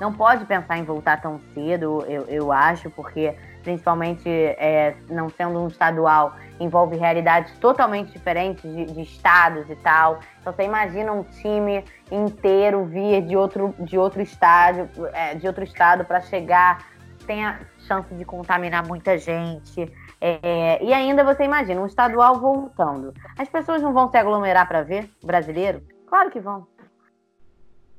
[0.00, 5.60] não pode pensar em voltar tão cedo, eu, eu acho, porque principalmente é, não sendo
[5.60, 10.20] um estadual, envolve realidades totalmente diferentes de, de, estados e tal.
[10.40, 15.64] Então você imagina um time inteiro vir de outro, de outro estádio, é, de outro
[15.64, 16.84] estado para chegar,
[17.26, 19.92] tem a chance de contaminar muita gente.
[20.20, 23.12] É, e ainda você imagina, um estadual voltando.
[23.36, 25.82] As pessoas não vão se aglomerar para ver brasileiro?
[26.06, 26.66] Claro que vão.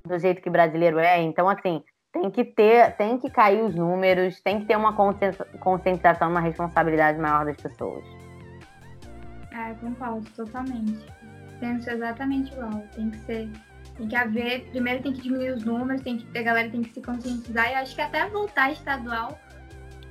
[0.06, 1.22] Do jeito que brasileiro é.
[1.22, 1.84] Então, assim,
[2.14, 7.20] tem que ter, tem que cair os números, tem que ter uma conscientização, uma responsabilidade
[7.20, 8.06] maior das pessoas.
[9.52, 11.06] É, concordo totalmente.
[11.60, 12.84] Penso exatamente igual.
[12.96, 13.50] Tem que ser.
[13.98, 14.70] Tem que haver.
[14.70, 17.72] Primeiro tem que diminuir os números, tem que a galera tem que se conscientizar.
[17.72, 19.38] E acho que até voltar estadual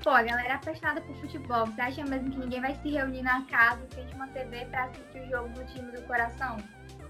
[0.02, 1.66] pô, a galera é apaixonada por futebol.
[1.66, 5.20] Você acha mesmo que ninguém vai se reunir na casa, frente uma TV pra assistir
[5.20, 6.56] o jogo do time do coração?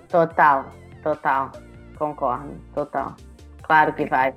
[0.08, 0.70] Total,
[1.02, 1.52] total.
[1.96, 3.16] Concordo, total.
[3.62, 4.34] Claro que vai.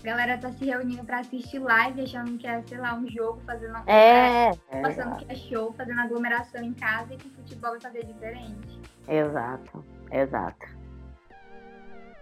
[0.00, 3.40] A galera tá se reunindo pra assistir live, achando que é, sei lá, um jogo,
[3.44, 3.76] fazendo.
[3.86, 7.80] É, é Achando que é show, fazendo aglomeração em casa e que o futebol vai
[7.80, 8.80] fazer diferente.
[9.08, 10.78] exato, exato.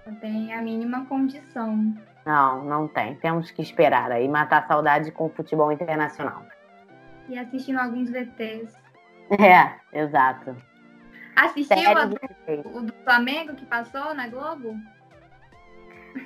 [0.06, 1.94] Não tem a mínima condição.
[2.24, 3.14] Não, não tem.
[3.16, 6.46] Temos que esperar aí, matar a saudade com o futebol internacional.
[7.28, 8.74] E assistindo alguns VTs.
[9.30, 10.56] É, exato.
[11.36, 12.06] Assistiu a
[12.74, 14.74] o do Flamengo que passou na Globo?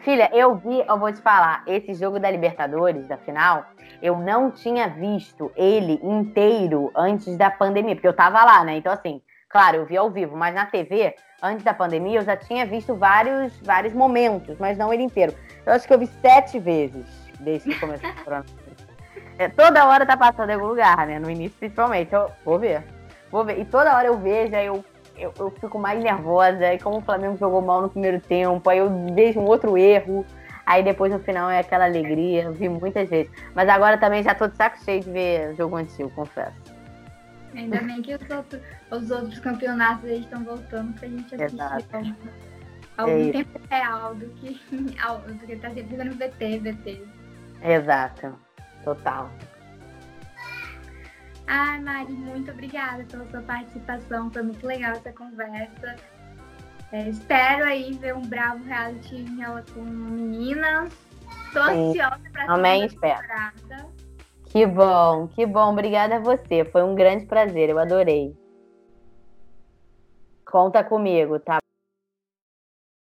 [0.02, 3.66] Filha, eu vi, eu vou te falar, esse jogo da Libertadores, da final,
[4.00, 8.76] eu não tinha visto ele inteiro antes da pandemia, porque eu tava lá, né?
[8.76, 12.36] Então, assim, claro, eu vi ao vivo, mas na TV, antes da pandemia, eu já
[12.36, 15.34] tinha visto vários, vários momentos, mas não ele inteiro.
[15.66, 17.06] Eu acho que eu vi sete vezes
[17.40, 18.60] desde que começou o coronavírus.
[19.38, 21.18] É, toda hora tá passando em algum lugar, né?
[21.18, 22.12] No início, principalmente.
[22.12, 22.84] Eu vou ver.
[23.30, 23.58] Vou ver.
[23.58, 24.84] E toda hora eu vejo, aí eu,
[25.20, 26.66] eu, eu fico mais nervosa.
[26.66, 30.24] Aí como o Flamengo jogou mal no primeiro tempo, aí eu vejo um outro erro.
[30.66, 32.44] Aí depois no final é aquela alegria.
[32.44, 33.30] Eu vi muitas vezes.
[33.54, 36.54] Mas agora também já tô de saco cheio de ver jogo antigo, confesso.
[37.54, 41.84] Ainda bem que os outros, os outros campeonatos aí estão voltando pra gente assistir Exato.
[41.96, 42.14] algum, É
[42.96, 43.32] algum isso.
[43.32, 47.02] tempo real do que, do que tá sempre vendo VT, VT.
[47.62, 48.32] Exato.
[48.84, 49.30] Total.
[51.52, 54.30] Ai, Mari, muito obrigada pela sua participação.
[54.30, 55.96] Foi muito legal essa conversa.
[56.92, 60.92] É, espero aí ver um bravo reality em ela com meninas.
[61.52, 61.88] Tô Sim.
[61.88, 63.20] ansiosa pra Também espero.
[63.20, 63.88] temporada.
[64.44, 65.72] Que bom, que bom.
[65.72, 66.64] Obrigada a você.
[66.66, 67.68] Foi um grande prazer.
[67.68, 68.32] Eu adorei.
[70.44, 71.59] Conta comigo, tá